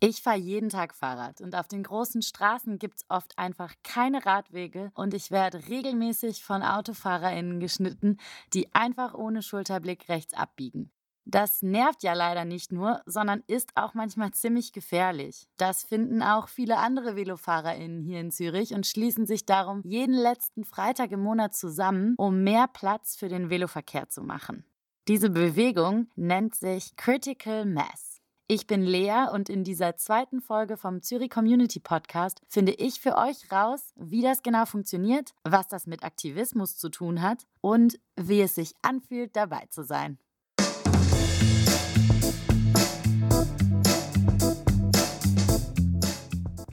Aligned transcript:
Ich 0.00 0.22
fahre 0.22 0.38
jeden 0.38 0.68
Tag 0.68 0.94
Fahrrad 0.94 1.40
und 1.40 1.56
auf 1.56 1.66
den 1.66 1.82
großen 1.82 2.22
Straßen 2.22 2.78
gibt 2.78 2.98
es 2.98 3.06
oft 3.08 3.36
einfach 3.36 3.74
keine 3.82 4.24
Radwege 4.24 4.92
und 4.94 5.12
ich 5.12 5.32
werde 5.32 5.66
regelmäßig 5.68 6.44
von 6.44 6.62
AutofahrerInnen 6.62 7.58
geschnitten, 7.58 8.18
die 8.54 8.72
einfach 8.76 9.14
ohne 9.14 9.42
Schulterblick 9.42 10.08
rechts 10.08 10.34
abbiegen. 10.34 10.92
Das 11.24 11.62
nervt 11.62 12.04
ja 12.04 12.14
leider 12.14 12.44
nicht 12.44 12.70
nur, 12.70 13.02
sondern 13.06 13.42
ist 13.48 13.72
auch 13.74 13.92
manchmal 13.92 14.30
ziemlich 14.30 14.72
gefährlich. 14.72 15.48
Das 15.56 15.82
finden 15.82 16.22
auch 16.22 16.48
viele 16.48 16.78
andere 16.78 17.16
VelofahrerInnen 17.16 18.02
hier 18.02 18.20
in 18.20 18.30
Zürich 18.30 18.74
und 18.74 18.86
schließen 18.86 19.26
sich 19.26 19.46
darum 19.46 19.82
jeden 19.84 20.14
letzten 20.14 20.64
Freitag 20.64 21.10
im 21.10 21.20
Monat 21.20 21.54
zusammen, 21.56 22.14
um 22.16 22.44
mehr 22.44 22.68
Platz 22.68 23.16
für 23.16 23.28
den 23.28 23.50
Veloverkehr 23.50 24.08
zu 24.08 24.22
machen. 24.22 24.64
Diese 25.08 25.28
Bewegung 25.28 26.08
nennt 26.14 26.54
sich 26.54 26.96
Critical 26.96 27.66
Mass. 27.66 28.07
Ich 28.50 28.66
bin 28.66 28.80
Lea 28.80 29.26
und 29.30 29.50
in 29.50 29.62
dieser 29.62 29.96
zweiten 29.96 30.40
Folge 30.40 30.78
vom 30.78 31.02
Zürich 31.02 31.28
Community 31.28 31.80
Podcast 31.80 32.40
finde 32.48 32.72
ich 32.72 32.98
für 32.98 33.18
euch 33.18 33.52
raus, 33.52 33.92
wie 33.94 34.22
das 34.22 34.42
genau 34.42 34.64
funktioniert, 34.64 35.34
was 35.44 35.68
das 35.68 35.86
mit 35.86 36.02
Aktivismus 36.02 36.78
zu 36.78 36.88
tun 36.88 37.20
hat 37.20 37.46
und 37.60 38.00
wie 38.16 38.40
es 38.40 38.54
sich 38.54 38.72
anfühlt, 38.80 39.36
dabei 39.36 39.66
zu 39.68 39.84
sein. 39.84 40.16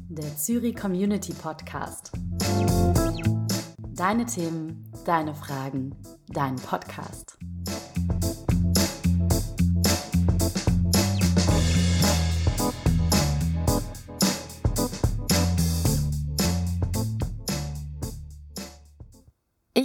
Der 0.08 0.38
Zürich 0.38 0.78
Community 0.78 1.34
Podcast. 1.34 2.14
Deine 3.96 4.26
Themen, 4.26 4.94
deine 5.04 5.36
Fragen, 5.36 5.94
dein 6.30 6.56
Podcast. 6.56 7.38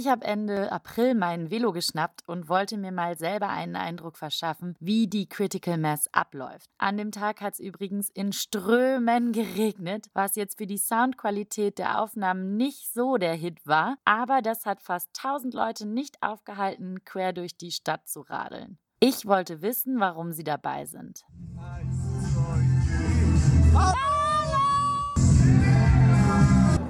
Ich 0.01 0.07
habe 0.07 0.25
Ende 0.25 0.71
April 0.71 1.13
meinen 1.13 1.51
Velo 1.51 1.71
geschnappt 1.71 2.27
und 2.27 2.49
wollte 2.49 2.75
mir 2.75 2.91
mal 2.91 3.19
selber 3.19 3.49
einen 3.49 3.75
Eindruck 3.75 4.17
verschaffen, 4.17 4.75
wie 4.79 5.05
die 5.05 5.29
Critical 5.29 5.77
Mass 5.77 6.11
abläuft. 6.11 6.71
An 6.79 6.97
dem 6.97 7.11
Tag 7.11 7.39
hat 7.39 7.53
es 7.53 7.59
übrigens 7.59 8.09
in 8.09 8.33
Strömen 8.33 9.31
geregnet, 9.31 10.07
was 10.15 10.35
jetzt 10.35 10.57
für 10.57 10.65
die 10.65 10.79
Soundqualität 10.79 11.77
der 11.77 12.01
Aufnahmen 12.01 12.57
nicht 12.57 12.91
so 12.91 13.17
der 13.17 13.35
Hit 13.35 13.59
war, 13.67 13.95
aber 14.03 14.41
das 14.41 14.65
hat 14.65 14.81
fast 14.81 15.09
1000 15.23 15.53
Leute 15.53 15.87
nicht 15.87 16.23
aufgehalten, 16.23 17.05
quer 17.05 17.31
durch 17.31 17.55
die 17.55 17.69
Stadt 17.69 18.07
zu 18.07 18.21
radeln. 18.21 18.79
Ich 18.99 19.27
wollte 19.27 19.61
wissen, 19.61 19.99
warum 19.99 20.31
sie 20.31 20.43
dabei 20.43 20.85
sind. 20.85 21.21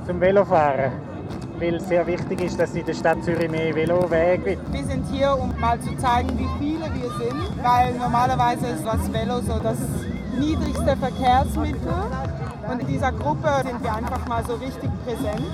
Zum 0.06 0.22
Velofahren 0.22 1.11
weil 1.62 1.76
es 1.76 1.88
sehr 1.88 2.06
wichtig 2.08 2.42
ist, 2.42 2.60
dass 2.60 2.74
in 2.74 2.86
der 2.86 2.94
Stadt 2.94 3.24
Zürich 3.24 3.50
mehr 3.50 3.74
Velowege 3.76 4.38
gibt. 4.40 4.74
Wir 4.74 4.84
sind 4.84 5.06
hier, 5.12 5.38
um 5.38 5.54
mal 5.60 5.80
zu 5.80 5.96
zeigen, 5.98 6.30
wie 6.38 6.50
viele 6.60 6.86
wir 6.86 7.10
sind, 7.12 7.64
weil 7.64 7.94
normalerweise 7.94 8.68
ist 8.68 8.84
das 8.84 9.14
Velo 9.14 9.40
so 9.42 9.60
das 9.60 9.78
niedrigste 10.40 10.98
Verkehrsmittel 10.98 11.94
und 12.70 12.80
in 12.82 12.88
dieser 12.88 13.12
Gruppe 13.12 13.50
sind 13.64 13.84
wir 13.84 13.94
einfach 13.94 14.28
mal 14.28 14.44
so 14.46 14.56
richtig 14.56 14.90
präsent. 15.06 15.46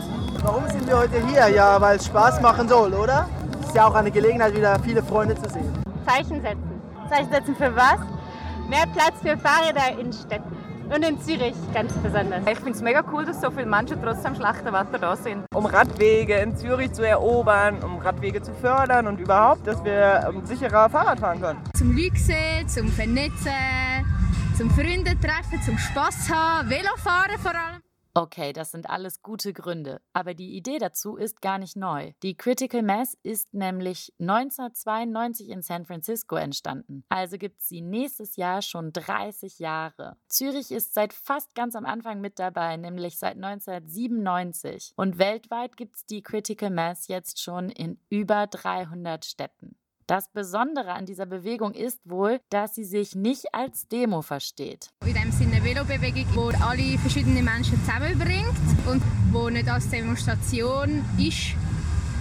Warum 0.44 0.66
sind 0.70 0.88
wir 0.88 0.98
heute 0.98 1.20
hier? 1.28 1.50
Ja, 1.50 1.80
weil 1.82 1.98
es 1.98 2.06
Spaß 2.06 2.42
machen 2.42 2.70
soll, 2.70 2.94
oder? 2.94 3.28
Es 3.62 3.68
ist 3.68 3.76
ja 3.76 3.88
auch 3.88 3.96
eine 3.96 4.12
Gelegenheit, 4.12 4.56
wieder 4.56 4.80
viele 4.80 5.04
Freunde 5.04 5.36
zu 5.36 5.50
sehen. 5.50 5.74
Zeichen 6.06 6.42
setzen. 6.42 6.82
Zeichen 7.10 7.30
setzen 7.32 7.56
für 7.56 7.76
was? 7.76 8.00
Mehr 8.70 8.86
Platz 8.94 9.16
für 9.22 9.38
Fahrräder 9.38 10.00
in 10.00 10.14
Städten. 10.14 10.67
Und 10.90 11.04
in 11.04 11.20
Zürich 11.20 11.54
ganz 11.74 11.92
besonders. 11.94 12.42
Ich 12.50 12.58
finde 12.58 12.72
es 12.72 12.82
mega 12.82 13.04
cool, 13.12 13.26
dass 13.26 13.42
so 13.42 13.52
viele 13.52 13.66
Menschen 13.66 14.02
trotz 14.02 14.24
am 14.26 14.36
schlechten 14.36 14.68
Wetter 14.68 14.98
da 15.00 15.16
sind. 15.16 15.46
Um 15.54 15.66
Radwege 15.66 16.36
in 16.36 16.56
Zürich 16.56 16.94
zu 16.94 17.06
erobern, 17.06 17.84
um 17.84 17.98
Radwege 18.00 18.42
zu 18.42 18.54
fördern 18.54 19.08
und 19.08 19.20
überhaupt, 19.20 19.68
dass 19.68 19.84
wir 19.84 20.26
ähm, 20.30 20.46
sicherer 20.46 20.90
Fahrrad 20.90 21.20
fahren 21.20 21.42
können. 21.42 21.60
Zum 21.78 21.96
Leute 21.96 22.18
sehen, 22.18 22.68
zum 22.68 22.88
Vernetzen, 22.88 23.52
zum 24.58 24.70
Freunde 24.72 25.12
treffen, 25.20 25.62
zum 25.66 25.78
Spass 25.78 26.30
haben, 26.30 26.70
Velofahren 26.70 27.38
vor 27.38 27.52
allem. 27.52 27.87
Okay, 28.18 28.52
das 28.52 28.72
sind 28.72 28.90
alles 28.90 29.22
gute 29.22 29.54
Gründe, 29.54 30.02
aber 30.12 30.34
die 30.34 30.58
Idee 30.58 30.80
dazu 30.80 31.18
ist 31.18 31.40
gar 31.40 31.60
nicht 31.60 31.76
neu. 31.76 32.14
Die 32.24 32.36
Critical 32.36 32.82
Mass 32.82 33.16
ist 33.22 33.54
nämlich 33.54 34.12
1992 34.20 35.50
in 35.50 35.62
San 35.62 35.86
Francisco 35.86 36.36
entstanden, 36.36 37.04
also 37.10 37.38
gibt 37.38 37.62
es 37.62 37.68
sie 37.68 37.82
nächstes 37.82 38.36
Jahr 38.36 38.64
schon 38.64 38.92
30 38.92 39.60
Jahre. 39.60 40.18
Zürich 40.30 40.72
ist 40.72 40.96
seit 40.96 41.14
fast 41.14 41.54
ganz 41.54 41.76
am 41.76 41.86
Anfang 41.86 42.20
mit 42.20 42.40
dabei, 42.40 42.76
nämlich 42.78 43.20
seit 43.20 43.36
1997 43.36 44.94
und 44.96 45.20
weltweit 45.20 45.78
gibt 45.78 45.98
es 45.98 46.06
die 46.08 46.24
Critical 46.24 46.72
Mass 46.72 47.08
jetzt 47.08 47.40
schon 47.40 47.70
in 47.70 48.00
über 48.10 48.48
300 48.48 49.26
Städten. 49.26 49.76
Das 50.08 50.30
Besondere 50.30 50.94
an 50.94 51.06
dieser 51.06 51.26
Bewegung 51.26 51.74
ist 51.74 52.00
wohl, 52.10 52.40
dass 52.50 52.76
sie 52.76 52.86
sich 52.86 53.14
nicht 53.14 53.54
als 53.54 53.90
Demo 53.90 54.22
versteht. 54.22 54.90
In 55.06 55.14
dem 55.14 55.34
Sinne 55.34 55.62
Velobewegung, 55.62 56.26
die 56.34 56.56
alle 56.64 56.98
verschiedenen 57.00 57.44
Menschen 57.44 57.78
zusammenbringt 57.84 58.56
und 58.90 59.04
wo 59.34 59.50
nicht 59.50 59.68
als 59.68 59.90
Demonstration 59.90 61.04
ist, 61.20 61.56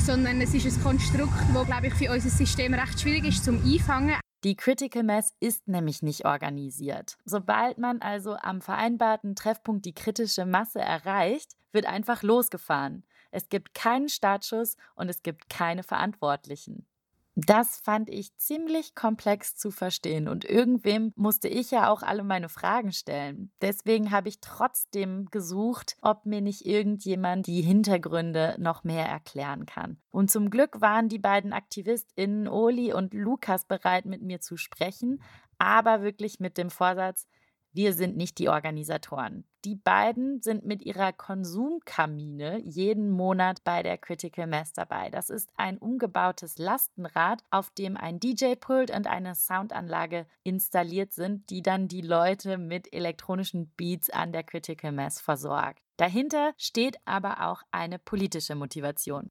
sondern 0.04 0.40
es 0.40 0.52
ist 0.52 0.66
ein 0.66 0.82
Konstrukt, 0.82 1.32
das, 1.54 1.66
glaube 1.66 1.86
ich, 1.86 1.94
für 1.94 2.10
unser 2.10 2.28
System 2.28 2.74
recht 2.74 3.00
schwierig 3.00 3.26
ist 3.26 3.44
zum 3.44 3.62
Einfangen. 3.64 4.16
Die 4.42 4.56
Critical 4.56 5.04
Mass 5.04 5.32
ist 5.38 5.68
nämlich 5.68 6.02
nicht 6.02 6.24
organisiert. 6.24 7.16
Sobald 7.24 7.78
man 7.78 8.02
also 8.02 8.34
am 8.34 8.62
vereinbarten 8.62 9.36
Treffpunkt 9.36 9.84
die 9.84 9.94
kritische 9.94 10.44
Masse 10.44 10.80
erreicht, 10.80 11.52
wird 11.70 11.86
einfach 11.86 12.24
losgefahren. 12.24 13.04
Es 13.30 13.48
gibt 13.48 13.74
keinen 13.74 14.08
Startschuss 14.08 14.76
und 14.96 15.08
es 15.08 15.22
gibt 15.22 15.48
keine 15.48 15.84
Verantwortlichen. 15.84 16.84
Das 17.38 17.76
fand 17.76 18.08
ich 18.08 18.34
ziemlich 18.38 18.94
komplex 18.94 19.56
zu 19.56 19.70
verstehen 19.70 20.26
und 20.26 20.46
irgendwem 20.46 21.12
musste 21.16 21.48
ich 21.48 21.70
ja 21.70 21.90
auch 21.90 22.02
alle 22.02 22.24
meine 22.24 22.48
Fragen 22.48 22.92
stellen. 22.92 23.52
Deswegen 23.60 24.10
habe 24.10 24.30
ich 24.30 24.40
trotzdem 24.40 25.26
gesucht, 25.30 25.98
ob 26.00 26.24
mir 26.24 26.40
nicht 26.40 26.64
irgendjemand 26.64 27.46
die 27.46 27.60
Hintergründe 27.60 28.56
noch 28.58 28.84
mehr 28.84 29.04
erklären 29.04 29.66
kann. 29.66 29.98
Und 30.10 30.30
zum 30.30 30.48
Glück 30.48 30.80
waren 30.80 31.10
die 31.10 31.18
beiden 31.18 31.52
AktivistInnen 31.52 32.48
Oli 32.48 32.94
und 32.94 33.12
Lukas 33.12 33.66
bereit, 33.66 34.06
mit 34.06 34.22
mir 34.22 34.40
zu 34.40 34.56
sprechen, 34.56 35.22
aber 35.58 36.00
wirklich 36.00 36.40
mit 36.40 36.56
dem 36.56 36.70
Vorsatz, 36.70 37.26
wir 37.76 37.92
sind 37.92 38.16
nicht 38.16 38.38
die 38.38 38.48
Organisatoren. 38.48 39.44
Die 39.66 39.74
beiden 39.74 40.40
sind 40.40 40.64
mit 40.64 40.82
ihrer 40.82 41.12
Konsumkamine 41.12 42.58
jeden 42.60 43.10
Monat 43.10 43.62
bei 43.64 43.82
der 43.82 43.98
Critical 43.98 44.46
Mass 44.46 44.72
dabei. 44.72 45.10
Das 45.10 45.28
ist 45.28 45.50
ein 45.56 45.76
umgebautes 45.76 46.56
Lastenrad, 46.56 47.44
auf 47.50 47.68
dem 47.70 47.98
ein 47.98 48.18
DJ-Pult 48.18 48.90
und 48.90 49.06
eine 49.06 49.34
Soundanlage 49.34 50.26
installiert 50.42 51.12
sind, 51.12 51.50
die 51.50 51.62
dann 51.62 51.86
die 51.86 52.00
Leute 52.00 52.56
mit 52.56 52.92
elektronischen 52.94 53.68
Beats 53.76 54.08
an 54.08 54.32
der 54.32 54.44
Critical 54.44 54.92
Mass 54.92 55.20
versorgt. 55.20 55.82
Dahinter 55.98 56.54
steht 56.56 56.96
aber 57.04 57.46
auch 57.46 57.62
eine 57.72 57.98
politische 57.98 58.54
Motivation. 58.54 59.28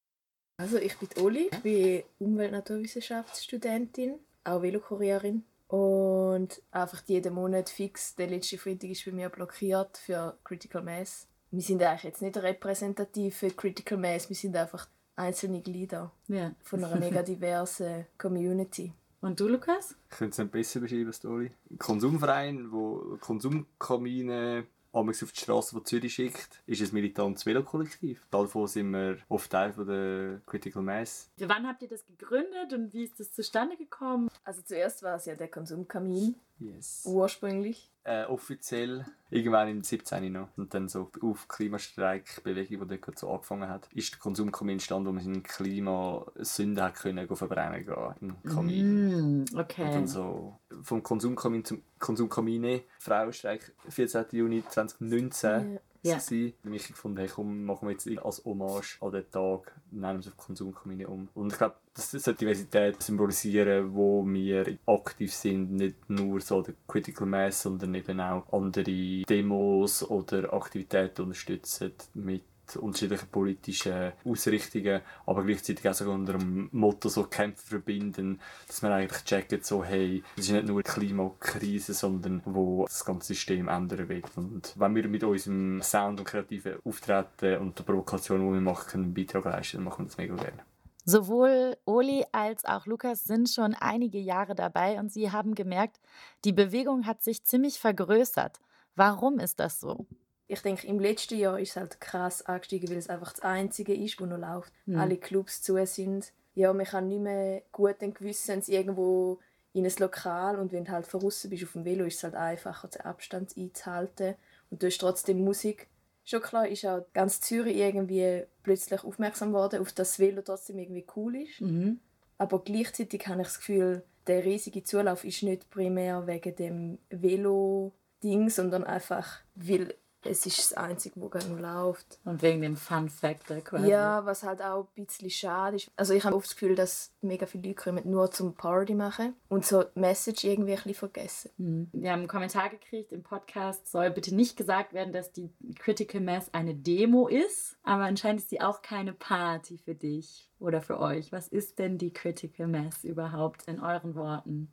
Also 0.57 0.77
ich 0.77 0.97
bin 0.97 1.09
Oli, 1.23 1.49
ich 1.51 1.59
bin 1.59 2.03
Umwelt-Naturwissenschaftsstudentin, 2.19 4.19
auch 4.43 4.61
Velokurierin 4.61 5.43
und 5.67 6.61
einfach 6.71 7.03
jeden 7.07 7.33
Monat 7.33 7.69
fix, 7.69 8.15
der 8.15 8.27
letzte 8.27 8.57
Freitag 8.57 8.89
ist 8.89 9.05
bei 9.05 9.11
mir 9.11 9.29
blockiert 9.29 9.97
für 9.97 10.37
Critical 10.43 10.83
Mass. 10.83 11.27
Wir 11.51 11.61
sind 11.61 11.81
eigentlich 11.81 12.03
jetzt 12.03 12.21
nicht 12.21 12.37
repräsentativ 12.37 13.37
für 13.37 13.49
Critical 13.49 13.97
Mass, 13.97 14.29
wir 14.29 14.35
sind 14.35 14.55
einfach 14.55 14.87
einzelne 15.15 15.61
Glieder 15.61 16.11
ja. 16.27 16.51
von 16.63 16.83
einer 16.83 16.97
mega 16.97 17.23
diversen 17.23 18.05
Community. 18.17 18.93
Und 19.21 19.39
du, 19.39 19.47
Lukas? 19.47 19.95
Ich 20.11 20.17
könnte 20.17 20.33
es 20.33 20.39
ein 20.39 20.49
bisschen 20.49 20.81
beschreiben, 20.81 21.11
Story. 21.11 21.51
Ein 21.71 21.79
Konsumverein, 21.79 22.71
wo 22.71 23.17
Konsumkamine 23.19 24.65
amigs 24.95 25.23
auf 25.23 25.31
die 25.31 25.39
Straße 25.39 25.71
von 25.71 25.85
Zürich 25.85 26.13
schickt, 26.13 26.61
ist 26.65 26.81
ein 26.81 26.93
militantes 26.93 27.45
Velokollektiv. 27.45 28.25
Davon 28.31 28.67
sind 28.67 28.91
wir 28.91 29.17
oft 29.29 29.51
Teil 29.51 29.73
von 29.73 29.87
der 29.87 30.41
Critical 30.45 30.81
Mass. 30.81 31.29
Wann 31.37 31.67
habt 31.67 31.81
ihr 31.81 31.89
das 31.89 32.05
gegründet 32.05 32.73
und 32.73 32.93
wie 32.93 33.03
ist 33.03 33.19
das 33.19 33.31
zustande 33.31 33.77
gekommen? 33.77 34.29
Also 34.43 34.61
zuerst 34.61 35.03
war 35.03 35.15
es 35.15 35.25
ja 35.25 35.35
der 35.35 35.49
Konsumkamin. 35.49 36.35
Yes. 36.59 37.03
Ursprünglich. 37.05 37.91
Äh, 38.07 38.25
offiziell 38.25 39.03
irgendwann 39.31 39.67
im 39.67 39.81
17. 39.81 40.31
noch. 40.31 40.49
Und 40.57 40.75
dann 40.75 40.87
so 40.87 41.09
auf 41.23 41.47
Klimastreikbewegung, 41.47 42.87
die 42.87 42.99
dort 42.99 43.17
so 43.17 43.31
angefangen 43.31 43.67
hat, 43.67 43.89
ist 43.93 44.13
der 44.13 44.19
Konsumkamin 44.19 44.73
entstanden, 44.73 45.07
wo 45.07 45.11
man 45.11 45.23
seine 45.23 45.41
Klimasünde 45.41 46.83
hat 46.83 46.93
können 46.93 47.27
verbrennen 47.27 47.83
gehen 47.83 48.37
im 48.43 48.43
Kamin. 48.43 49.39
Mm, 49.41 49.45
okay. 49.57 49.85
Und 49.85 49.93
dann 49.93 50.07
so 50.07 50.59
vom 50.83 51.01
Konsumkamin 51.01 51.65
zum 51.65 51.81
Konsumkamine, 51.97 52.83
Frauenstreik, 52.99 53.73
14. 53.89 54.25
Juni 54.33 54.63
2019. 54.69 55.71
Yeah 55.71 55.79
Ja. 56.05 56.17
gewesen. 56.17 56.53
Ich 56.71 56.87
gefunden, 56.87 57.17
hey, 57.17 57.27
komm, 57.27 57.65
machen 57.65 57.87
wir 57.87 57.93
jetzt 57.93 58.07
als 58.23 58.43
Hommage 58.45 58.97
an 59.01 59.11
den 59.11 59.29
Tag, 59.31 59.73
nennen 59.91 60.19
es 60.19 60.27
auf 60.27 60.37
Konsumkommune 60.37 61.07
um. 61.07 61.29
Und 61.33 61.51
ich 61.51 61.57
glaube, 61.57 61.75
das 61.93 62.11
soll 62.11 62.33
die 62.33 62.39
Diversität 62.39 63.01
symbolisieren, 63.01 63.93
wo 63.93 64.25
wir 64.25 64.77
aktiv 64.85 65.33
sind, 65.33 65.73
nicht 65.73 66.09
nur 66.09 66.41
so 66.41 66.61
der 66.61 66.75
Critical 66.87 67.27
Mass, 67.27 67.61
sondern 67.61 67.95
eben 67.95 68.19
auch 68.19 68.51
andere 68.53 69.23
Demos 69.23 70.07
oder 70.09 70.53
Aktivitäten 70.53 71.23
unterstützen 71.23 71.93
mit 72.13 72.43
unterschiedlichen 72.77 73.27
politischen 73.29 74.13
Ausrichtungen, 74.23 75.01
aber 75.25 75.43
gleichzeitig 75.43 75.87
auch 75.87 75.93
so 75.93 76.11
unter 76.11 76.33
dem 76.33 76.69
Motto 76.71 77.09
so 77.09 77.23
Kämpfe 77.23 77.67
verbinden, 77.67 78.39
dass 78.67 78.81
man 78.81 78.91
eigentlich 78.91 79.23
checkt, 79.23 79.65
so 79.65 79.83
hey, 79.83 80.23
es 80.37 80.45
ist 80.45 80.51
nicht 80.51 80.67
nur 80.67 80.77
eine 80.77 80.83
Klimakrise, 80.83 81.93
sondern 81.93 82.41
wo 82.45 82.85
das 82.85 83.05
ganze 83.05 83.27
System 83.27 83.67
ändern 83.67 84.09
wird. 84.09 84.29
Und 84.35 84.73
wenn 84.77 84.95
wir 84.95 85.07
mit 85.07 85.23
unserem 85.23 85.81
Sound 85.81 86.19
und 86.19 86.25
kreativen 86.25 86.77
Auftreten 86.83 87.57
und 87.59 87.77
der 87.77 87.83
Provokation, 87.83 88.47
die 88.47 88.53
wir 88.53 88.61
machen, 88.61 89.03
einen 89.03 89.13
Beitrag 89.13 89.45
leisten, 89.45 89.77
dann 89.77 89.85
machen 89.85 90.05
wir 90.05 90.05
das 90.05 90.17
mega 90.17 90.35
gerne. 90.35 90.63
Sowohl 91.07 91.77
Oli 91.85 92.25
als 92.31 92.65
auch 92.65 92.87
Lukas 92.87 93.25
sind 93.25 93.49
schon 93.49 93.75
einige 93.75 94.17
Jahre 94.17 94.55
dabei 94.55 94.99
und 94.99 95.11
sie 95.13 95.31
haben 95.31 95.53
gemerkt, 95.53 95.99
die 96.43 96.51
Bewegung 96.51 97.05
hat 97.05 97.21
sich 97.21 97.43
ziemlich 97.43 97.79
vergrößert. 97.79 98.59
Warum 98.95 99.39
ist 99.39 99.59
das 99.59 99.79
so? 99.79 100.07
Ich 100.47 100.61
denke, 100.61 100.85
im 100.87 100.99
letzten 100.99 101.37
Jahr 101.37 101.59
ist 101.59 101.71
es 101.71 101.75
halt 101.75 101.99
krass 101.99 102.45
angestiegen, 102.45 102.89
weil 102.89 102.97
es 102.97 103.09
einfach 103.09 103.33
das 103.33 103.41
Einzige 103.41 103.93
ist, 103.93 104.19
wo 104.19 104.25
noch 104.25 104.37
läuft. 104.37 104.71
Hm. 104.85 104.97
Alle 104.97 105.17
Clubs 105.17 105.61
zu 105.61 105.83
sind. 105.85 106.31
Ja, 106.53 106.71
man 106.71 106.85
kann 106.85 107.07
nicht 107.07 107.21
mehr 107.21 107.63
gut 107.71 107.99
Gewissens 107.99 108.69
irgendwo 108.69 109.39
in 109.73 109.85
ein 109.85 109.93
Lokal 109.99 110.57
und 110.57 110.71
wenn 110.71 110.85
du 110.85 110.91
halt 110.91 111.11
draußen 111.11 111.49
bist 111.49 111.65
auf 111.65 111.73
dem 111.73 111.83
Velo, 111.83 112.05
ist 112.05 112.17
es 112.17 112.23
halt 112.23 112.35
einfacher, 112.35 112.87
den 112.87 113.01
Abstand 113.01 113.57
einzuhalten. 113.57 114.35
Und 114.69 114.81
du 114.81 114.87
hast 114.87 114.99
trotzdem 114.99 115.43
Musik. 115.43 115.87
Schon 116.23 116.41
klar 116.41 116.67
ist 116.67 116.85
auch 116.85 117.05
ganz 117.13 117.41
Zürich 117.41 117.75
irgendwie 117.75 118.43
plötzlich 118.63 119.03
aufmerksam 119.03 119.51
geworden, 119.51 119.81
auf 119.81 119.91
das 119.91 120.17
Velo 120.17 120.41
trotzdem 120.41 120.79
irgendwie 120.79 121.05
cool 121.15 121.35
ist. 121.35 121.59
Mhm. 121.59 121.99
Aber 122.37 122.63
gleichzeitig 122.63 123.27
habe 123.27 123.41
ich 123.41 123.47
das 123.47 123.57
Gefühl, 123.57 124.03
der 124.27 124.43
riesige 124.43 124.83
Zulauf 124.83 125.23
ist 125.23 125.43
nicht 125.43 125.69
primär 125.69 126.25
wegen 126.25 126.55
dem 126.55 126.97
Velo-Ding, 127.09 128.49
sondern 128.49 128.83
einfach, 128.85 129.41
weil 129.55 129.93
es 130.25 130.45
ist 130.45 130.59
das 130.59 130.73
Einzige, 130.73 131.19
wo 131.21 131.29
gerade 131.29 131.47
noch 131.47 131.59
läuft. 131.59 132.19
Und 132.25 132.41
wegen 132.41 132.61
dem 132.61 132.75
Fun 132.75 133.09
Factor 133.09 133.57
quasi. 133.57 133.89
Ja, 133.89 134.25
was 134.25 134.43
halt 134.43 134.61
auch 134.61 134.87
ein 134.95 135.05
bisschen 135.05 135.29
schade 135.29 135.77
ist. 135.77 135.91
Also 135.95 136.13
ich 136.13 136.23
habe 136.23 136.35
oft 136.35 136.45
das 136.45 136.55
Gefühl, 136.55 136.75
dass 136.75 137.13
mega 137.21 137.45
viele 137.45 137.69
Leute 137.69 137.75
kommen 137.75 138.09
nur 138.09 138.31
zum 138.31 138.55
Party 138.55 138.95
machen 138.95 139.35
und 139.49 139.65
so 139.65 139.83
die 139.83 139.99
Message 139.99 140.43
irgendwie 140.43 140.71
ein 140.71 140.77
bisschen 140.77 140.95
vergessen. 140.95 141.51
Mhm. 141.57 141.89
Wir 141.93 142.11
haben 142.11 142.19
einen 142.19 142.27
Kommentar 142.27 142.69
gekriegt 142.69 143.11
im 143.11 143.23
Podcast, 143.23 143.89
soll 143.89 144.11
bitte 144.11 144.35
nicht 144.35 144.57
gesagt 144.57 144.93
werden, 144.93 145.13
dass 145.13 145.31
die 145.31 145.49
Critical 145.79 146.21
Mass 146.21 146.53
eine 146.53 146.75
Demo 146.75 147.27
ist, 147.27 147.77
aber 147.83 148.03
anscheinend 148.03 148.41
ist 148.41 148.49
sie 148.49 148.61
auch 148.61 148.81
keine 148.81 149.13
Party 149.13 149.77
für 149.77 149.95
dich 149.95 150.49
oder 150.59 150.81
für 150.81 150.99
euch. 150.99 151.31
Was 151.31 151.47
ist 151.47 151.79
denn 151.79 151.97
die 151.97 152.13
Critical 152.13 152.67
Mass 152.67 153.03
überhaupt 153.03 153.67
in 153.67 153.79
euren 153.79 154.15
Worten? 154.15 154.71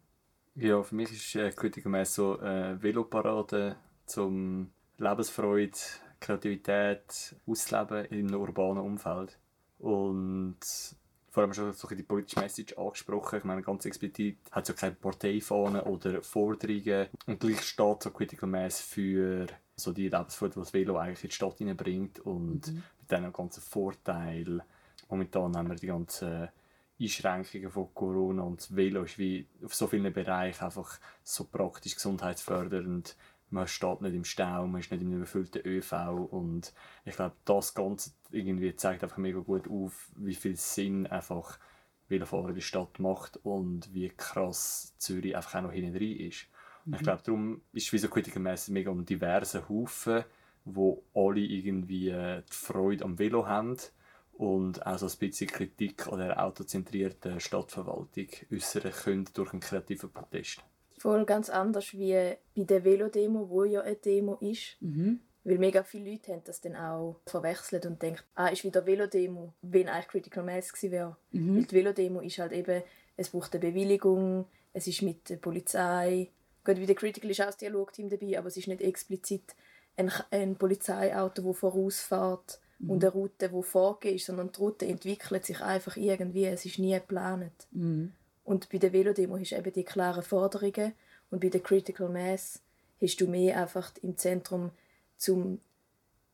Ja, 0.54 0.82
für 0.82 0.94
mich 0.94 1.10
ist 1.10 1.34
äh, 1.34 1.50
Critical 1.50 1.90
Mass 1.90 2.14
so 2.14 2.38
äh, 2.40 2.81
Veloparade 2.82 3.76
zum 4.04 4.70
Lebensfreude, 5.02 5.72
Kreativität 6.20 7.34
auszuleben 7.46 8.04
in 8.06 8.28
einem 8.28 8.40
urbanen 8.40 8.84
Umfeld. 8.84 9.38
Und 9.78 10.58
vor 11.31 11.43
allem 11.43 11.54
schon 11.54 11.72
so 11.72 11.88
die 11.88 12.02
politische 12.02 12.40
Message 12.40 12.76
angesprochen. 12.76 13.38
Ich 13.38 13.44
meine, 13.44 13.62
ganz 13.62 13.84
explizit 13.87 14.38
hat 14.50 14.64
es 14.64 14.69
ja 14.69 14.75
keine 14.75 14.94
Parteifahnen 14.94 15.81
oder 15.82 16.22
Forderungen. 16.22 17.08
Und 17.26 17.40
gleich 17.40 17.62
steht 17.62 18.02
so 18.02 18.10
Critical 18.10 18.49
Mass 18.49 18.81
für 18.81 19.46
so 19.75 19.93
die 19.93 20.08
Lebensfreude, 20.08 20.54
die 20.54 20.60
das 20.60 20.75
Velo 20.75 20.99
eigentlich 20.99 21.25
in 21.25 21.31
die 21.31 21.34
Stadt 21.34 21.58
hineinbringt 21.58 22.20
und 22.20 22.69
Mhm. 22.69 22.82
mit 23.00 23.10
diesen 23.10 23.32
ganzen 23.32 23.62
Vorteilen. 23.62 24.62
Momentan 25.08 25.56
haben 25.56 25.69
wir 25.69 25.76
die 25.76 25.87
ganzen 25.87 26.49
Einschränkungen 27.00 27.70
von 27.70 27.93
Corona 27.94 28.43
und 28.43 28.60
das 28.60 28.76
Velo 28.76 29.02
ist 29.02 29.19
wie 29.19 29.49
auf 29.64 29.75
so 29.75 29.87
vielen 29.87 30.12
Bereichen 30.12 30.64
einfach 30.64 31.00
so 31.25 31.44
praktisch 31.44 31.94
gesundheitsfördernd. 31.96 33.16
Man 33.52 33.66
steht 33.69 34.00
nicht 34.00 34.14
im 34.14 34.25
Stau, 34.25 34.66
man 34.66 34.81
ist 34.81 34.90
nicht 34.90 35.02
in 35.02 35.08
einem 35.08 35.19
überfüllten 35.19 35.62
ÖV 35.66 35.93
und 36.31 36.72
ich 37.04 37.14
glaube, 37.16 37.37
das 37.44 37.75
Ganze 37.75 38.12
irgendwie 38.31 38.75
zeigt 38.76 39.02
einfach 39.02 39.19
mega 39.19 39.40
gut 39.40 39.69
auf, 39.69 40.10
wie 40.16 40.34
viel 40.34 40.56
Sinn 40.56 41.06
einfach 41.06 41.58
Velofahren 42.08 42.49
in 42.49 42.54
der 42.54 42.62
Stadt 42.62 42.99
macht 42.99 43.38
und 43.44 43.93
wie 43.94 44.08
krass 44.08 44.94
Zürich 44.99 45.37
einfach 45.37 45.56
auch 45.56 45.62
noch 45.62 45.72
hinten 45.72 45.96
rein 45.96 46.16
ist. 46.16 46.46
Und 46.90 46.96
ich 46.96 47.02
Mhm. 47.02 47.04
glaube, 47.04 47.22
darum 47.25 47.62
ist 47.72 47.93
wie 47.93 47.99
so 47.99 48.08
Critical 48.08 48.43
Mass 48.43 48.69
mega 48.69 48.90
ein 48.90 49.04
diverser 49.06 49.69
Haufen, 49.69 50.25
wo 50.64 51.04
alle 51.14 51.40
irgendwie 51.40 52.08
äh, 52.08 52.43
die 52.43 52.54
Freude 52.54 53.04
am 53.04 53.19
Velo 53.19 53.46
haben 53.46 53.76
und 54.32 54.84
auch 54.87 54.99
so 54.99 55.06
ein 55.06 55.19
bisschen 55.19 55.49
Kritik 55.49 56.06
an 56.08 56.19
der 56.19 56.43
autozentrierten 56.43 57.40
Stadtverwaltung 57.40 58.28
äußern 58.50 58.93
können 58.93 59.28
durch 59.34 59.52
einen 59.52 59.60
kreativen 59.60 60.10
Protest. 60.12 60.64
Voll 61.02 61.25
ganz 61.25 61.50
anders 61.50 61.93
wie 61.94 62.12
bei 62.54 62.62
der 62.64 62.84
Velodemo, 62.84 63.49
wo 63.50 63.64
ja 63.64 63.81
eine 63.81 63.96
Demo 63.96 64.37
ist. 64.40 64.76
Mhm. 64.81 65.19
Weil 65.43 65.58
mega 65.58 65.82
viele 65.82 66.12
Leute 66.12 66.32
haben 66.32 66.43
das 66.44 66.60
dann 66.60 66.76
auch 66.76 67.16
verwechselt 67.26 67.84
und 67.87 68.00
denken, 68.00 68.22
ah, 68.37 68.46
ist 68.46 68.62
wieder 68.62 68.87
Velodemo, 68.87 69.52
wenn 69.62 69.88
eigentlich 69.88 70.06
Critical 70.06 70.44
Mass 70.44 70.72
gewesen 70.72 70.93
wäre. 70.93 71.16
Mhm. 71.32 71.56
Weil 71.56 71.64
die 71.64 71.75
Velodemo 71.75 72.20
ist 72.20 72.38
halt 72.38 72.52
eben, 72.52 72.84
es 73.16 73.31
braucht 73.31 73.52
eine 73.52 73.60
Bewilligung, 73.60 74.46
es 74.72 74.87
ist 74.87 75.02
mit 75.02 75.28
der 75.28 75.38
Polizei. 75.38 76.28
Gut, 76.64 76.76
wie 76.76 76.87
der 76.87 76.94
Critical 76.94 77.31
ist 77.31 77.40
auch 77.40 77.46
das 77.46 77.56
Dialogteam 77.56 78.08
dabei, 78.08 78.38
aber 78.38 78.46
es 78.46 78.56
ist 78.56 78.69
nicht 78.69 78.81
explizit 78.82 79.56
ein, 79.96 80.12
ein 80.31 80.54
Polizeiauto, 80.54 81.43
das 81.43 81.58
vorausfährt 81.58 82.60
Mhm. 82.82 82.90
und 82.90 83.04
eine 83.04 83.12
Route, 83.12 83.49
die 83.49 83.62
vorgegeben 83.62 84.16
ist, 84.16 84.26
sondern 84.26 84.52
die 84.52 84.58
Route 84.58 84.87
entwickelt 84.87 85.44
sich 85.44 85.60
einfach 85.60 85.96
irgendwie, 85.96 86.46
es 86.46 86.64
ist 86.64 86.78
nie 86.78 86.94
geplant. 86.94 87.52
Mhm. 87.70 88.12
Und 88.52 88.69
bei 88.69 88.76
der 88.76 88.93
Velodemo 88.93 89.38
hast 89.38 89.52
du 89.52 89.56
eben 89.56 89.72
die 89.72 89.82
klaren 89.82 90.22
Forderungen 90.22 90.93
und 91.31 91.40
bei 91.40 91.49
der 91.49 91.62
Critical 91.62 92.10
Mass 92.10 92.60
hast 93.00 93.19
du 93.19 93.26
mehr 93.26 93.58
einfach 93.58 93.90
im 94.02 94.19
Zentrum, 94.19 94.72
um 95.26 95.58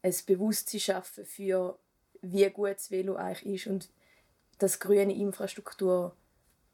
ein 0.02 0.14
Bewusstsein 0.26 0.80
zu 0.80 0.84
schaffen 0.84 1.24
für 1.24 1.78
wie 2.20 2.50
gut 2.50 2.74
das 2.74 2.90
Velo 2.90 3.14
eigentlich 3.14 3.66
ist 3.66 3.66
und 3.68 3.88
dass 4.58 4.80
grüne 4.80 5.14
Infrastruktur 5.14 6.16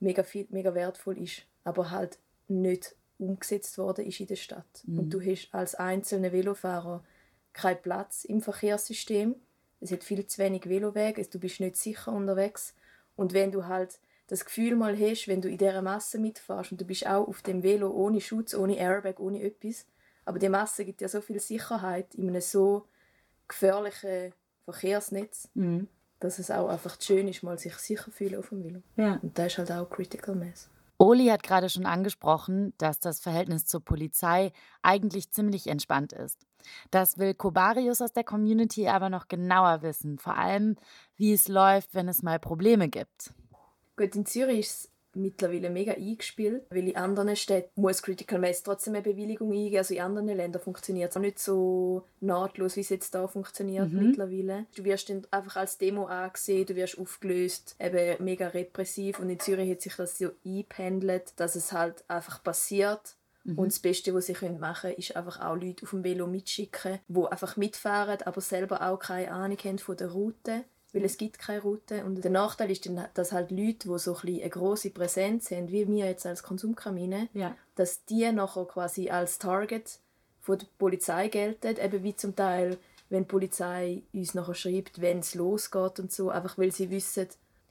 mega, 0.01 0.23
viel, 0.23 0.47
mega 0.49 0.75
wertvoll 0.75 1.19
ist, 1.19 1.43
aber 1.63 1.91
halt 1.91 2.19
nicht 2.49 2.97
umgesetzt 3.19 3.77
worden 3.77 4.07
ist 4.07 4.21
in 4.21 4.29
der 4.29 4.37
Stadt. 4.37 4.83
Mhm. 4.85 4.99
Und 4.99 5.11
du 5.11 5.21
hast 5.21 5.53
als 5.53 5.75
einzelner 5.75 6.33
Velofahrer 6.33 7.05
keinen 7.53 7.83
Platz 7.83 8.25
im 8.25 8.41
Verkehrssystem. 8.41 9.35
Es 9.83 9.93
hat 9.93 10.05
viel 10.05 10.27
zu 10.27 10.39
wenig 10.39 10.71
Velowege, 10.71 11.23
du 11.27 11.39
bist 11.39 11.61
nicht 11.61 11.77
sicher 11.77 12.13
unterwegs. 12.13 12.75
Und 13.15 13.35
wenn 13.35 13.53
du 13.53 13.67
halt 13.67 13.99
das 14.35 14.45
Gefühl 14.45 14.77
mal 14.77 14.99
hast, 14.99 15.29
wenn 15.29 15.41
du 15.41 15.49
in 15.49 15.59
dieser 15.59 15.83
Masse 15.83 16.19
mitfährst 16.19 16.73
und 16.73 16.81
du 16.81 16.85
bist 16.85 17.07
auch 17.07 17.27
auf 17.29 17.43
dem 17.43 17.63
Velo 17.63 17.91
ohne 17.91 18.21
Schutz, 18.21 18.55
ohne 18.55 18.77
Airbag, 18.77 19.19
ohne 19.19 19.43
etwas, 19.43 19.87
aber 20.25 20.39
die 20.39 20.49
Masse 20.49 20.85
gibt 20.85 21.01
ja 21.01 21.09
so 21.09 21.21
viel 21.21 21.41
Sicherheit 21.41 22.15
in 22.15 22.29
einem 22.29 22.41
so 22.41 22.87
gefährlichen 23.49 24.33
Verkehrsnetz, 24.65 25.49
Mhm. 25.55 25.89
dass 26.21 26.39
es 26.39 26.51
auch 26.51 26.69
einfach 26.69 26.97
schön 27.01 27.29
ist, 27.29 27.43
mal 27.43 27.59
sich 27.59 27.75
sicher 27.75 28.11
fühlen 28.11 28.37
auf 28.39 28.49
dem 28.49 28.65
Velo. 28.65 28.83
Ja. 28.97 29.19
Und 29.23 29.39
das 29.39 29.53
ist 29.53 29.59
halt 29.59 29.73
auch 29.73 29.89
Critical 29.91 30.35
Mass. 30.35 30.69
Oli 30.97 31.27
hat 31.27 31.43
gerade 31.43 31.69
schon 31.69 31.87
angesprochen, 31.87 32.73
dass 32.79 33.01
das 33.01 33.21
Verhältnis 33.21 33.67
zur 33.67 33.85
Polizei 33.85 34.53
eigentlich 34.81 35.31
ziemlich 35.33 35.67
entspannt 35.67 36.13
ist. 36.13 36.39
Das 36.91 37.19
will 37.19 37.35
Kobarius 37.35 38.01
aus 38.01 38.13
der 38.13 38.25
Community 38.25 38.89
aber 38.89 39.11
noch 39.11 39.29
genauer 39.29 39.83
wissen, 39.83 40.19
vor 40.19 40.37
allem 40.39 40.77
wie 41.17 41.33
es 41.35 41.49
läuft, 41.49 41.95
wenn 41.95 42.09
es 42.09 42.23
mal 42.23 42.39
Probleme 42.39 42.89
gibt. 42.89 43.35
Gut, 43.97 44.15
in 44.17 44.27
Zürich 44.27 44.61
ist 44.61 44.71
es 44.71 44.91
mittlerweile 45.17 45.71
mega 45.71 45.93
eingespielt, 45.93 46.65
weil 46.71 46.89
in 46.89 46.97
anderen 46.97 47.37
Städten 47.37 47.81
muss 47.81 48.03
Critical 48.03 48.41
Mass 48.41 48.65
trotzdem 48.65 48.95
eine 48.95 49.03
Bewilligung 49.03 49.53
eingeben. 49.53 49.77
Also 49.79 49.95
in 49.95 50.01
anderen 50.01 50.27
Ländern 50.29 50.61
funktioniert 50.63 51.11
es 51.13 51.17
auch 51.17 51.21
nicht 51.21 51.39
so 51.39 52.05
nahtlos, 52.21 52.75
wie 52.77 52.81
es 52.81 52.89
jetzt 52.89 53.15
da 53.15 53.29
funktioniert 53.29 53.93
Mhm. 53.93 54.09
mittlerweile. 54.09 54.67
Du 54.77 54.83
wirst 54.85 55.11
dann 55.11 55.25
einfach 55.31 55.57
als 55.57 55.79
Demo 55.79 56.07
angesehen, 56.07 56.67
du 56.67 56.75
wirst 56.75 56.99
aufgelöst, 56.99 57.77
eben 57.79 58.25
mega 58.25 58.49
repressiv. 58.49 59.21
Und 59.21 59.31
in 59.31 59.39
Zürich 59.39 59.71
hat 59.71 59.83
sich 59.83 59.95
das 59.95 60.19
so 60.19 60.31
eingependelt, 60.45 61.33
dass 61.37 61.55
es 61.55 61.73
halt 61.73 62.05
einfach 62.09 62.43
passiert. 62.43 63.15
Mhm. 63.45 63.59
Und 63.59 63.73
das 63.73 63.79
Beste, 63.79 64.15
was 64.15 64.27
sie 64.27 64.33
machen 64.59 64.91
können, 64.91 64.97
ist 64.99 65.15
einfach 65.15 65.41
auch 65.41 65.55
Leute 65.55 65.85
auf 65.85 65.91
dem 65.91 66.03
Velo 66.03 66.27
mitschicken, 66.27 66.99
die 67.07 67.25
einfach 67.27 67.57
mitfahren, 67.57 68.23
aber 68.23 68.41
selber 68.41 68.83
auch 68.83 68.99
keine 68.99 69.31
Ahnung 69.31 69.59
haben 69.63 69.79
von 69.79 69.97
der 69.97 70.11
Route 70.11 70.65
weil 70.95 71.05
es 71.05 71.19
gibt 71.19 71.39
keine 71.39 71.61
Route. 71.61 72.05
Und 72.05 72.23
der 72.25 72.31
Nachteil 72.31 72.71
ist 72.71 72.87
dann, 72.87 73.05
dass 73.13 73.33
halt 73.33 73.51
Leute, 73.51 73.89
die 73.89 73.99
so 73.99 74.17
ein 74.17 74.41
eine 74.41 74.49
grosse 74.51 74.91
Präsenz 74.91 75.51
haben, 75.51 75.71
wie 75.71 75.87
wir 75.87 76.07
jetzt 76.07 76.25
als 76.25 76.43
Konsumkamine, 76.43 77.29
Ja. 77.35 77.55
dass 77.75 78.05
die 78.07 78.31
nachher 78.33 78.65
quasi 78.65 79.11
als 79.11 79.39
Target 79.39 79.99
von 80.41 80.59
der 80.59 80.67
Polizei 80.79 81.29
gelten, 81.29 81.77
eben 81.79 82.03
wie 82.03 82.15
zum 82.17 82.35
Teil, 82.37 82.79
wenn 83.11 83.25
die 83.25 83.29
Polizei 83.29 84.03
uns 84.15 84.35
nachher 84.35 84.55
schreibt, 84.55 85.01
wenn 85.01 85.19
es 85.19 85.35
losgeht 85.35 86.01
und 86.01 86.11
so, 86.13 86.31
einfach 86.31 86.57
weil 86.59 86.73
sie 86.73 86.91
wissen, 86.91 87.29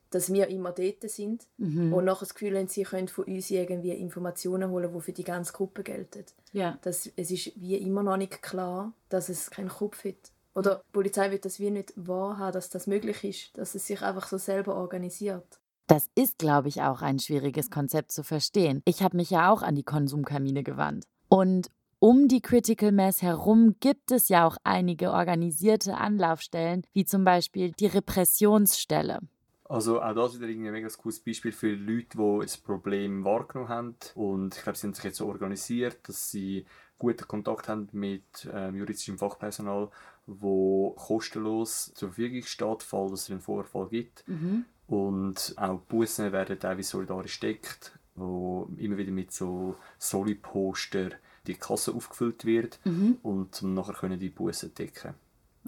dass 0.09 0.31
wir 0.31 0.47
immer 0.49 0.71
dort 0.71 1.09
sind 1.09 1.47
Mhm. 1.57 1.91
und 1.91 2.05
nachher 2.05 2.19
das 2.25 2.35
Gefühl 2.35 2.55
haben, 2.57 2.67
sie 2.67 2.83
können 2.83 3.07
von 3.07 3.25
uns 3.25 3.49
irgendwie 3.49 3.91
Informationen 3.93 4.69
holen, 4.69 4.93
die 4.93 5.01
für 5.01 5.11
die 5.11 5.23
ganze 5.23 5.53
Gruppe 5.53 5.81
gelten. 5.81 6.25
Ja. 6.51 6.77
Das, 6.83 7.09
es 7.15 7.31
ist 7.31 7.51
wie 7.59 7.77
immer 7.77 8.03
noch 8.03 8.17
nicht 8.17 8.41
klar, 8.43 8.93
dass 9.09 9.29
es 9.29 9.49
keinen 9.49 9.69
Kopf 9.69 10.03
hat 10.05 10.13
Oder 10.55 10.83
die 10.87 10.91
Polizei 10.91 11.31
wird 11.31 11.45
das 11.45 11.59
wie 11.59 11.71
nicht 11.71 11.93
wahrhaben, 11.95 12.53
dass 12.53 12.69
das 12.69 12.87
möglich 12.87 13.23
ist, 13.23 13.57
dass 13.57 13.75
es 13.75 13.87
sich 13.87 14.01
einfach 14.01 14.27
so 14.27 14.37
selber 14.37 14.75
organisiert. 14.75 15.59
Das 15.87 16.09
ist, 16.15 16.37
glaube 16.37 16.69
ich, 16.69 16.81
auch 16.81 17.01
ein 17.01 17.19
schwieriges 17.19 17.69
Konzept 17.69 18.11
zu 18.11 18.23
verstehen. 18.23 18.81
Ich 18.85 19.03
habe 19.03 19.17
mich 19.17 19.31
ja 19.31 19.51
auch 19.51 19.61
an 19.61 19.75
die 19.75 19.83
Konsumkamine 19.83 20.63
gewandt. 20.63 21.05
Und 21.27 21.69
um 21.99 22.27
die 22.27 22.41
Critical 22.41 22.91
Mass 22.91 23.21
herum 23.21 23.75
gibt 23.79 24.11
es 24.11 24.29
ja 24.29 24.45
auch 24.45 24.57
einige 24.63 25.11
organisierte 25.11 25.95
Anlaufstellen, 25.95 26.83
wie 26.93 27.05
zum 27.05 27.23
Beispiel 27.23 27.71
die 27.71 27.87
Repressionsstelle. 27.87 29.19
Also 29.65 30.01
auch 30.01 30.13
das 30.13 30.37
wieder 30.37 30.47
ein 30.47 30.59
mega 30.59 30.87
cooles 30.89 31.21
Beispiel 31.21 31.51
für 31.53 31.73
Leute, 31.73 32.17
die 32.17 32.39
das 32.41 32.57
Problem 32.57 33.23
wahrgenommen 33.23 33.69
haben 33.69 33.95
und 34.15 34.55
ich 34.55 34.63
glaube, 34.63 34.77
sie 34.77 34.87
haben 34.87 34.93
sich 34.93 35.05
jetzt 35.05 35.17
so 35.17 35.27
organisiert, 35.27 35.97
dass 36.07 36.29
sie 36.29 36.65
guten 36.97 37.27
Kontakt 37.27 37.69
haben 37.69 37.87
mit 37.91 38.47
ähm, 38.53 38.75
juristischem 38.75 39.17
Fachpersonal, 39.17 39.89
wo 40.25 40.91
kostenlos 40.91 41.91
zur 41.95 42.09
Verfügung 42.09 42.43
steht, 42.43 42.83
falls 42.83 43.11
es 43.11 43.29
einen 43.29 43.41
Vorfall 43.41 43.87
gibt. 43.89 44.27
Mhm. 44.27 44.65
Und 44.87 45.53
auch 45.57 45.79
Bussen 45.79 46.31
werden 46.31 46.59
teilweise 46.59 46.89
solidarisch 46.89 47.39
deckt, 47.39 47.97
wo 48.15 48.69
immer 48.77 48.97
wieder 48.97 49.11
mit 49.11 49.31
so 49.31 49.75
Soli-Poster 49.97 51.09
die 51.47 51.55
Kasse 51.55 51.93
aufgefüllt 51.93 52.45
wird 52.45 52.79
Mhm. 52.85 53.17
und 53.21 53.61
nachher 53.63 53.93
können 53.93 54.19
die 54.19 54.29
Bussen 54.29 54.73
decken. 54.75 55.13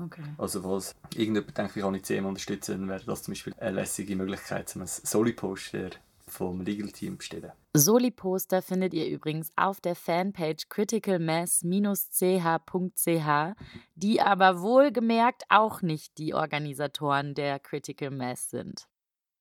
Okay. 0.01 0.24
Also 0.38 0.62
falls 0.62 0.93
irgendjemand 1.15 1.57
denkt, 1.57 1.75
ich 1.75 1.81
kann 1.81 1.93
nicht 1.93 2.05
CM 2.05 2.25
unterstützen, 2.25 2.79
dann 2.79 2.89
wäre 2.89 3.05
das 3.05 3.24
zum 3.24 3.33
Beispiel 3.33 3.53
eine 3.59 3.71
lässige 3.77 4.15
Möglichkeit, 4.15 4.74
um 4.75 4.81
ein 4.81 4.88
Soli-Poster 4.88 5.91
vom 6.27 6.62
Legal 6.62 6.91
Team 6.91 7.13
zu 7.13 7.17
bestellen. 7.17 7.51
Soli-Poster 7.77 8.62
findet 8.62 8.94
ihr 8.94 9.08
übrigens 9.08 9.51
auf 9.58 9.82
der 9.82 9.96
Fanpage 9.96 10.70
criticalmass-ch.ch, 10.70 13.55
die 13.96 14.22
aber 14.22 14.62
wohlgemerkt 14.62 15.44
auch 15.50 15.82
nicht 15.82 16.17
die 16.17 16.34
Organisatoren 16.34 17.36
der 17.36 17.60
Critical 17.60 18.12
Mass 18.12 18.50
sind. 18.50 18.88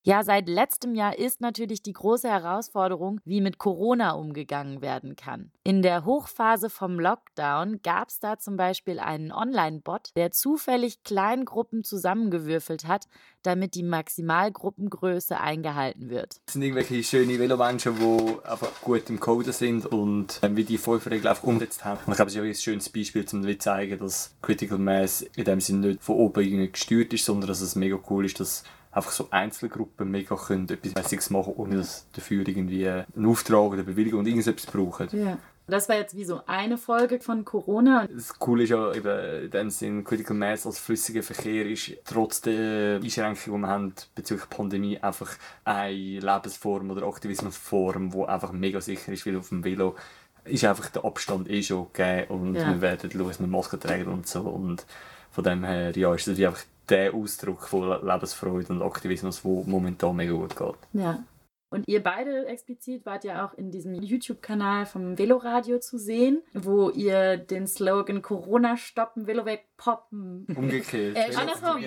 Ja, 0.07 0.23
seit 0.23 0.51
letztem 0.51 0.95
Jahr 0.95 1.19
ist 1.19 1.41
natürlich 1.41 1.83
die 1.83 1.95
große 1.95 2.29
Herausforderung, 2.29 3.23
wie 3.25 3.41
mit 3.41 3.57
Corona 3.57 4.11
umgegangen 4.11 4.83
werden 4.83 5.17
kann. 5.17 5.51
In 5.63 5.81
der 5.81 6.05
Hochphase 6.05 6.69
vom 6.69 7.01
Lockdown 7.01 7.81
gab 7.83 8.11
es 8.11 8.21
da 8.21 8.39
zum 8.39 8.59
Beispiel 8.59 8.99
einen 8.99 9.33
Online-Bot, 9.33 10.11
der 10.15 10.31
zufällig 10.31 11.05
Kleingruppen 11.05 11.85
zusammengewürfelt 11.85 12.87
hat, 12.87 13.07
damit 13.43 13.75
die 13.75 13.83
Maximalgruppengröße 13.83 15.41
eingehalten 15.41 16.11
wird. 16.11 16.37
Es 16.49 16.53
sind 16.53 16.61
irgendwelche 16.61 17.03
schöne 17.03 17.39
Velomenschen, 17.39 17.97
die 17.97 18.45
einfach 18.47 18.83
gut 18.83 19.09
im 19.09 19.19
Coden 19.19 19.55
sind 19.55 19.87
und 19.87 20.39
ähm, 20.43 20.55
wie 20.55 20.65
die 20.65 20.77
Regeln 20.77 21.29
einfach 21.29 21.45
umgesetzt 21.45 21.83
haben. 21.87 22.01
Und 22.05 22.13
ich 22.13 22.17
glaube, 22.17 22.29
es 22.29 22.35
ist 22.35 22.41
auch 22.43 22.45
ein 22.45 22.55
schönes 22.55 22.91
Beispiel, 22.91 23.25
um 23.33 23.43
zu 23.43 23.59
zeigen, 23.59 23.99
dass 23.99 24.37
Critical 24.43 24.77
Mass 24.77 25.23
in 25.23 25.45
dem 25.45 25.61
Sinne 25.63 25.87
nicht 25.87 26.03
von 26.03 26.17
oben 26.17 26.71
gesteuert 26.71 27.15
ist, 27.15 27.25
sondern 27.25 27.49
dass 27.49 27.63
es 27.63 27.75
mega 27.75 27.99
cool 28.11 28.27
ist, 28.27 28.39
dass 28.39 28.65
einfach 28.95 29.11
so 29.11 29.29
Einzelgruppen 29.31 30.11
mega 30.11 30.37
können 30.37 30.69
etwas 30.69 30.95
Mäßiges 30.95 31.31
machen, 31.31 31.55
ohne 31.57 31.77
dass 31.77 32.07
dafür 32.13 32.47
irgendwie 32.47 32.89
einen 32.89 33.27
Auftrag 33.27 33.73
oder 33.73 33.83
Bewilligung 33.83 34.21
und 34.21 34.27
irgendetwas 34.27 34.67
brauchen. 34.67 35.09
Ja. 35.13 35.39
Das 35.67 35.89
war 35.89 35.97
jetzt 35.97 36.15
wie 36.15 36.27
so 36.27 36.43
eine 36.47 36.77
Folge 36.77 37.21
von 37.21 37.43
Corona. 37.47 38.07
Das 38.07 38.39
Coole 38.39 38.65
ist 38.65 38.69
ja 38.69 38.93
eben 38.93 39.45
in 39.45 39.51
dem 39.51 39.71
Sinn, 39.71 40.05
Critical 40.05 40.37
Mass 40.37 40.67
als 40.67 40.79
flüssiger 40.79 41.23
Verkehr 41.23 41.65
ist 41.67 41.91
trotz 42.05 42.43
der 42.43 43.01
Einschränkungen, 43.03 43.63
die 43.63 43.67
wir 43.67 43.69
haben 43.69 43.95
bezüglich 44.15 44.51
Pandemie, 44.51 44.99
einfach 44.99 45.31
eine 45.65 45.91
Lebensform 45.95 46.91
oder 46.91 47.07
Aktivismusform, 47.07 48.11
die 48.11 48.25
einfach 48.25 48.53
mega 48.53 48.83
sicher 48.83 49.11
ist, 49.13 49.25
weil 49.25 49.39
auf 49.39 49.49
dem 49.49 49.65
Velo 49.65 49.97
ist 50.45 50.65
einfach 50.67 50.91
der 50.91 51.07
Abstand 51.07 51.49
eh 51.49 51.63
schon 51.63 51.87
gegeben 51.95 52.27
und 52.29 52.55
Ja. 52.57 52.69
wir 52.69 52.83
werden 52.83 53.11
schauen, 53.11 53.29
dass 53.29 53.41
wir 53.41 53.47
Masken 53.47 53.81
tragen 53.81 54.09
und 54.09 54.27
so 54.29 54.43
und 54.43 54.85
von 55.31 55.45
dem 55.45 55.65
her, 55.65 55.97
ja, 55.97 56.15
ist 56.15 56.29
das 56.29 56.39
einfach 56.39 56.63
der 56.89 57.15
Ausdruck 57.15 57.63
von 57.69 58.05
Lebensfreude 58.07 58.73
und 58.73 58.83
Aktivismus, 58.83 59.43
der 59.43 59.63
momentan 59.67 60.17
mega 60.17 60.33
gut 60.33 60.57
geht. 60.57 60.75
Ja. 60.93 61.25
Und 61.71 61.89
ihr 61.89 62.05
beide 62.05 62.47
explizit 62.47 63.05
wart 63.05 63.25
ja 63.25 63.45
auch 63.45 63.55
in 63.55 63.73
diesem 63.73 63.95
YouTube-Kanal 63.95 64.87
vom 64.87 65.19
Veloradio 65.19 65.81
zu 65.81 65.99
sehen, 65.99 66.41
wo 66.53 66.91
ihr 66.91 67.37
den 67.37 67.67
Slogan 67.67 68.23
Corona 68.23 68.77
stoppen, 68.77 69.27
Velo 69.27 69.45
wegpoppen. 69.45 70.47
Umgekehrt. 70.55 71.17
Er 71.17 71.31
ist 71.31 71.37
Velo- 71.37 71.51
andersrum. 71.53 71.85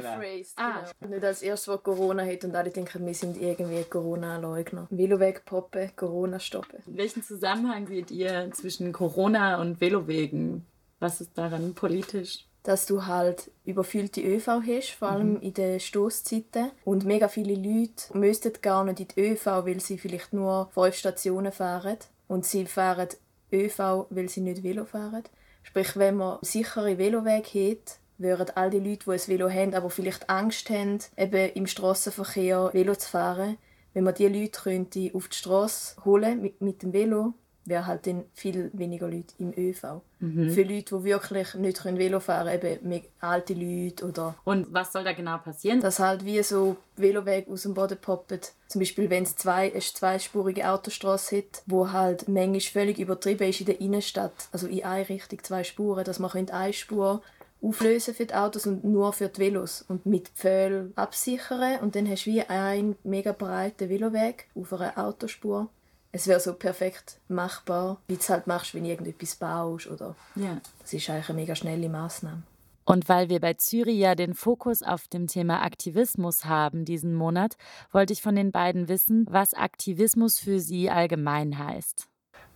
Ah. 0.57 0.83
Genau. 0.99 1.13
Nicht 1.13 1.23
als 1.23 1.41
erstes 1.41 1.69
Wort 1.69 1.85
Corona 1.85 2.25
hat 2.25 2.43
und 2.43 2.53
alle 2.53 2.69
denken, 2.69 3.05
wir 3.05 3.13
sind 3.13 3.39
irgendwie 3.41 3.83
Corona-Leugner. 3.83 4.87
Velo 4.89 5.21
wegpoppen, 5.21 5.91
Corona 5.95 6.39
stoppen. 6.39 6.79
Welchen 6.85 7.23
Zusammenhang 7.23 7.87
seht 7.87 8.11
ihr 8.11 8.49
zwischen 8.51 8.91
Corona 8.91 9.61
und 9.61 9.79
Velowegen? 9.79 10.65
Was 10.99 11.21
ist 11.21 11.37
daran 11.37 11.75
politisch? 11.75 12.46
Dass 12.67 12.85
du 12.85 13.05
halt 13.05 13.49
überfüllte 13.63 14.21
ÖV 14.21 14.61
hast, 14.67 14.89
vor 14.89 15.07
allem 15.07 15.39
in 15.39 15.53
den 15.53 15.79
Stoßzeiten. 15.79 16.71
Und 16.83 17.05
mega 17.05 17.29
viele 17.29 17.55
Leute 17.55 18.17
müssten 18.17 18.51
gar 18.61 18.83
nicht 18.83 18.99
in 18.99 19.07
die 19.07 19.21
ÖV, 19.21 19.45
weil 19.45 19.79
sie 19.79 19.97
vielleicht 19.97 20.33
nur 20.33 20.69
fünf 20.73 20.95
Stationen 20.95 21.53
fahren. 21.53 21.97
Und 22.27 22.45
sie 22.45 22.65
fahren 22.65 23.07
ÖV, 23.53 24.07
weil 24.09 24.27
sie 24.27 24.41
nicht 24.41 24.63
Velo 24.63 24.83
fahren. 24.83 25.23
Sprich, 25.63 25.95
wenn 25.95 26.17
man 26.17 26.39
sichere 26.41 26.97
Velowege 26.97 27.71
hat, 27.71 27.99
würden 28.17 28.51
all 28.55 28.69
die 28.69 28.79
Leute, 28.79 29.05
die 29.05 29.11
ein 29.11 29.27
Velo 29.27 29.49
haben, 29.49 29.73
aber 29.73 29.89
vielleicht 29.89 30.29
Angst 30.29 30.69
haben, 30.69 30.99
eben 31.15 31.53
im 31.53 31.67
Strassenverkehr 31.67 32.71
Velo 32.73 32.95
zu 32.95 33.09
fahren, 33.09 33.57
wenn 33.93 34.03
man 34.03 34.13
diese 34.13 34.27
Leute 34.27 34.59
könnte 34.61 35.11
auf 35.13 35.29
die 35.29 35.37
Straße 35.37 36.03
holen 36.03 36.41
mit, 36.41 36.59
mit 36.59 36.83
dem 36.83 36.91
Velo, 36.91 37.33
wäre 37.67 37.85
halt 37.85 38.07
dann 38.07 38.23
viel 38.33 38.71
weniger 38.73 39.07
Leute 39.07 39.33
im 39.37 39.53
ÖV. 39.55 40.01
Mhm. 40.19 40.49
Für 40.49 40.63
Leute, 40.63 40.97
die 40.97 41.03
wirklich 41.03 41.53
nicht 41.55 41.81
können 41.81 41.97
Velo 41.97 42.19
fahren 42.19 42.59
können, 42.59 42.79
eben 42.91 43.05
alte 43.19 43.53
Leute 43.53 44.05
oder 44.05 44.35
Und 44.45 44.73
was 44.73 44.93
soll 44.93 45.03
da 45.03 45.13
genau 45.13 45.37
passieren? 45.37 45.81
dass 45.81 45.99
halt 45.99 46.25
wie 46.25 46.41
so 46.41 46.77
Velowege 46.95 47.51
aus 47.51 47.63
dem 47.63 47.73
Boden 47.73 47.97
poppen. 47.97 48.39
Zum 48.67 48.79
Beispiel, 48.79 49.09
wenn 49.09 49.23
es 49.23 49.35
zwei, 49.35 49.71
eine 49.71 49.79
zweispurige 49.79 50.67
Autostraße 50.69 51.37
hat, 51.37 51.63
wo 51.65 51.91
halt 51.91 52.27
manchmal 52.27 52.59
völlig 52.61 52.99
übertrieben 52.99 53.49
ist 53.49 53.59
in 53.59 53.67
der 53.67 53.81
Innenstadt, 53.81 54.49
also 54.51 54.67
in 54.67 54.83
eine 54.83 55.07
Richtung 55.07 55.43
zwei 55.43 55.63
Spuren, 55.63 56.03
dass 56.03 56.19
man 56.19 56.31
eine 56.31 56.73
Spur 56.73 57.21
auflösen 57.61 58.13
für 58.13 58.25
die 58.25 58.33
Autos 58.33 58.67
und 58.67 58.83
nur 58.83 59.13
für 59.13 59.29
die 59.29 59.39
Velos 59.39 59.83
und 59.87 60.05
mit 60.05 60.29
Pfählen 60.29 60.93
absichern 60.95 61.79
und 61.81 61.95
dann 61.95 62.09
hast 62.09 62.25
du 62.25 62.31
wie 62.31 62.41
einen 62.41 62.95
mega 63.03 63.31
breiten 63.31 63.89
Veloweg 63.89 64.45
auf 64.55 64.73
einer 64.73 64.97
Autospur. 64.97 65.69
Es 66.11 66.27
wäre 66.27 66.39
so 66.39 66.53
perfekt 66.53 67.19
machbar, 67.27 67.97
wie 68.07 68.15
du 68.15 68.19
es 68.19 68.29
halt 68.29 68.47
machst, 68.47 68.73
wenn 68.73 68.83
du 68.83 68.89
irgendetwas 68.89 69.35
baust 69.35 69.87
oder 69.87 70.15
Ja. 70.35 70.57
das 70.81 70.93
ist 70.93 71.09
eigentlich 71.09 71.29
eine 71.29 71.39
mega 71.39 71.55
schnelle 71.55 71.89
Maßnahme. 71.89 72.43
Und 72.85 73.09
weil 73.09 73.27
wir 73.27 73.41
bei 73.41 73.53
Zürich 73.55 73.97
ja 73.97 74.15
den 74.15 74.33
Fokus 74.33 74.81
auf 74.81 75.09
dem 75.09 75.27
Thema 75.27 75.61
Aktivismus 75.61 76.45
haben 76.45 76.85
diesen 76.85 77.13
Monat, 77.13 77.57
wollte 77.91 78.13
ich 78.13 78.21
von 78.21 78.35
den 78.35 78.51
beiden 78.53 78.87
wissen, 78.87 79.27
was 79.29 79.53
Aktivismus 79.53 80.39
für 80.39 80.59
sie 80.61 80.89
allgemein 80.89 81.57
heißt. 81.59 82.07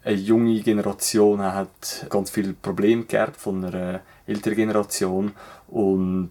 eine 0.04 0.16
junge 0.16 0.60
Generation 0.62 1.42
hat 1.42 2.08
ganz 2.10 2.30
viele 2.32 2.54
Probleme 2.54 3.04
geerbt 3.04 3.36
von 3.38 3.64
einer 3.66 4.00
älteren 4.26 4.56
Generation 4.56 5.34
und 5.68 6.30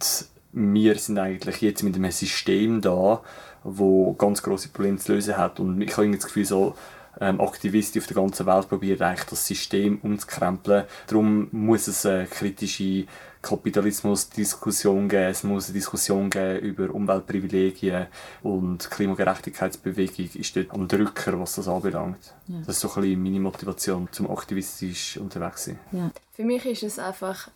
wir 0.52 0.94
sind 0.96 1.18
eigentlich 1.18 1.60
jetzt 1.60 1.82
mit 1.82 1.94
einem 1.94 2.10
System 2.10 2.80
da, 2.80 3.22
wo 3.62 4.14
ganz 4.14 4.42
große 4.42 4.70
Probleme 4.70 4.96
zu 4.96 5.12
lösen 5.12 5.36
hat 5.36 5.60
und 5.60 5.80
ich 5.82 5.92
habe 5.92 6.04
irgendwie 6.04 6.18
das 6.18 6.26
Gefühl 6.26 6.46
so 6.46 6.74
ähm, 7.20 7.40
Aktivisten 7.40 8.00
auf 8.00 8.06
der 8.06 8.16
ganzen 8.16 8.46
Welt 8.46 8.68
probieren 8.68 9.02
eigentlich 9.02 9.28
das 9.28 9.46
System 9.46 9.98
umzukrempeln. 10.02 10.84
Darum 11.06 11.48
muss 11.52 11.88
es 11.88 12.06
eine 12.06 12.26
kritische 12.26 13.06
Kapitalismusdiskussion 13.42 15.08
geben, 15.08 15.30
es 15.30 15.44
muss 15.44 15.66
eine 15.66 15.74
Diskussion 15.74 16.28
geben 16.28 16.58
über 16.60 16.94
Umweltprivilegien 16.94 18.06
und 18.42 18.84
die 18.84 18.88
Klimagerechtigkeitsbewegung 18.88 20.28
ist 20.34 20.56
dort 20.56 20.70
am 20.70 20.86
Drücker, 20.86 21.40
was 21.40 21.54
das 21.54 21.66
anbelangt. 21.66 22.34
Ja. 22.48 22.58
Das 22.66 22.76
ist 22.76 22.80
so 22.80 22.88
ein 22.92 23.00
bisschen 23.00 23.22
meine 23.22 23.40
Motivation 23.40 24.08
zum 24.12 24.30
aktivistisch 24.30 25.16
unterwegs 25.16 25.64
sein. 25.64 25.78
Ja. 25.90 26.10
Für 26.32 26.44
mich 26.44 26.66
ist 26.66 26.82
es 26.82 26.98
einfach, 26.98 27.48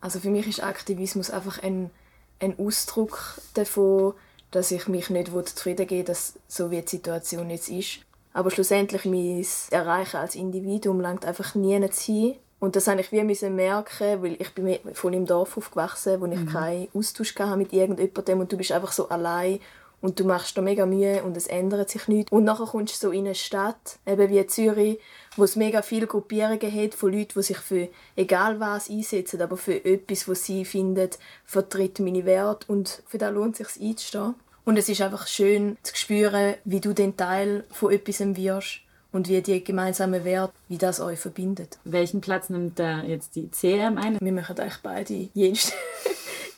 also 0.00 0.20
für 0.20 0.30
mich 0.30 0.46
ist 0.46 0.62
Aktivismus 0.62 1.30
einfach 1.30 1.60
ein, 1.62 1.90
ein 2.38 2.56
Ausdruck 2.58 3.40
davon, 3.54 4.14
dass 4.52 4.70
ich 4.70 4.86
mich 4.86 5.10
nicht 5.10 5.28
zufrieden 5.28 5.86
geben 5.86 6.04
dass 6.04 6.34
so 6.46 6.70
wie 6.70 6.82
die 6.82 6.88
Situation 6.88 7.50
jetzt 7.50 7.68
ist. 7.68 8.00
Aber 8.32 8.50
schlussendlich 8.50 9.04
mein 9.04 9.44
Erreichen 9.70 10.16
als 10.16 10.34
Individuum 10.34 11.00
langt 11.00 11.24
einfach 11.24 11.54
nie 11.54 11.78
hin. 11.78 12.36
Und 12.60 12.76
das 12.76 12.86
habe 12.86 13.00
ich 13.00 13.10
wie 13.10 13.24
müssen 13.24 13.56
merken, 13.56 14.22
weil 14.22 14.36
ich 14.40 14.54
bin 14.54 14.78
voll 14.94 15.14
im 15.14 15.26
Dorf 15.26 15.56
aufgewachsen, 15.56 16.20
wo 16.20 16.26
ich 16.26 16.38
Mhm. 16.38 16.46
keinen 16.46 16.88
Austausch 16.94 17.34
hatte 17.36 17.56
mit 17.56 17.72
irgendjemandem 17.72 18.40
und 18.40 18.52
du 18.52 18.56
bist 18.56 18.70
einfach 18.70 18.92
so 18.92 19.08
allein 19.08 19.58
und 20.00 20.18
du 20.20 20.24
machst 20.24 20.56
da 20.56 20.62
mega 20.62 20.86
Mühe 20.86 21.22
und 21.24 21.36
es 21.36 21.48
ändert 21.48 21.90
sich 21.90 22.06
nichts. 22.06 22.30
Und 22.30 22.44
nachher 22.44 22.66
kommst 22.66 23.02
du 23.02 23.08
so 23.08 23.12
in 23.12 23.24
eine 23.24 23.34
Stadt, 23.34 23.98
eben 24.06 24.28
wie 24.30 24.46
Zürich, 24.46 25.00
wo 25.36 25.44
es 25.44 25.56
mega 25.56 25.82
viele 25.82 26.06
Gruppierungen 26.06 26.60
hat 26.72 26.94
von 26.94 27.12
Leuten, 27.12 27.32
die 27.34 27.42
sich 27.42 27.58
für 27.58 27.88
egal 28.14 28.60
was 28.60 28.88
einsetzen, 28.90 29.42
aber 29.42 29.56
für 29.56 29.84
etwas, 29.84 30.28
was 30.28 30.44
sie 30.44 30.64
finden, 30.64 31.10
vertritt 31.44 31.98
meine 32.00 32.24
Werte 32.24 32.70
und 32.70 33.02
für 33.06 33.18
das 33.18 33.32
lohnt 33.32 33.58
es 33.58 33.74
sich 33.74 33.82
einzustehen. 33.90 34.34
Und 34.64 34.76
es 34.76 34.88
ist 34.88 35.00
einfach 35.00 35.26
schön 35.26 35.76
zu 35.82 35.96
spüren, 35.96 36.54
wie 36.64 36.80
du 36.80 36.92
den 36.92 37.16
Teil 37.16 37.64
von 37.70 37.92
etwas 37.92 38.20
wirst 38.20 38.80
und 39.10 39.28
wie 39.28 39.42
die 39.42 39.62
gemeinsamen 39.62 40.24
Werte, 40.24 40.54
wie 40.68 40.78
das 40.78 41.00
euch 41.00 41.18
verbindet. 41.18 41.78
Welchen 41.84 42.20
Platz 42.20 42.48
nimmt 42.48 42.78
da 42.78 43.02
jetzt 43.02 43.34
die 43.34 43.50
CM 43.50 43.98
ein? 43.98 44.18
Wir 44.20 44.32
machen 44.32 44.58
eigentlich 44.58 44.82
beide 44.82 45.28
jenste, 45.34 45.72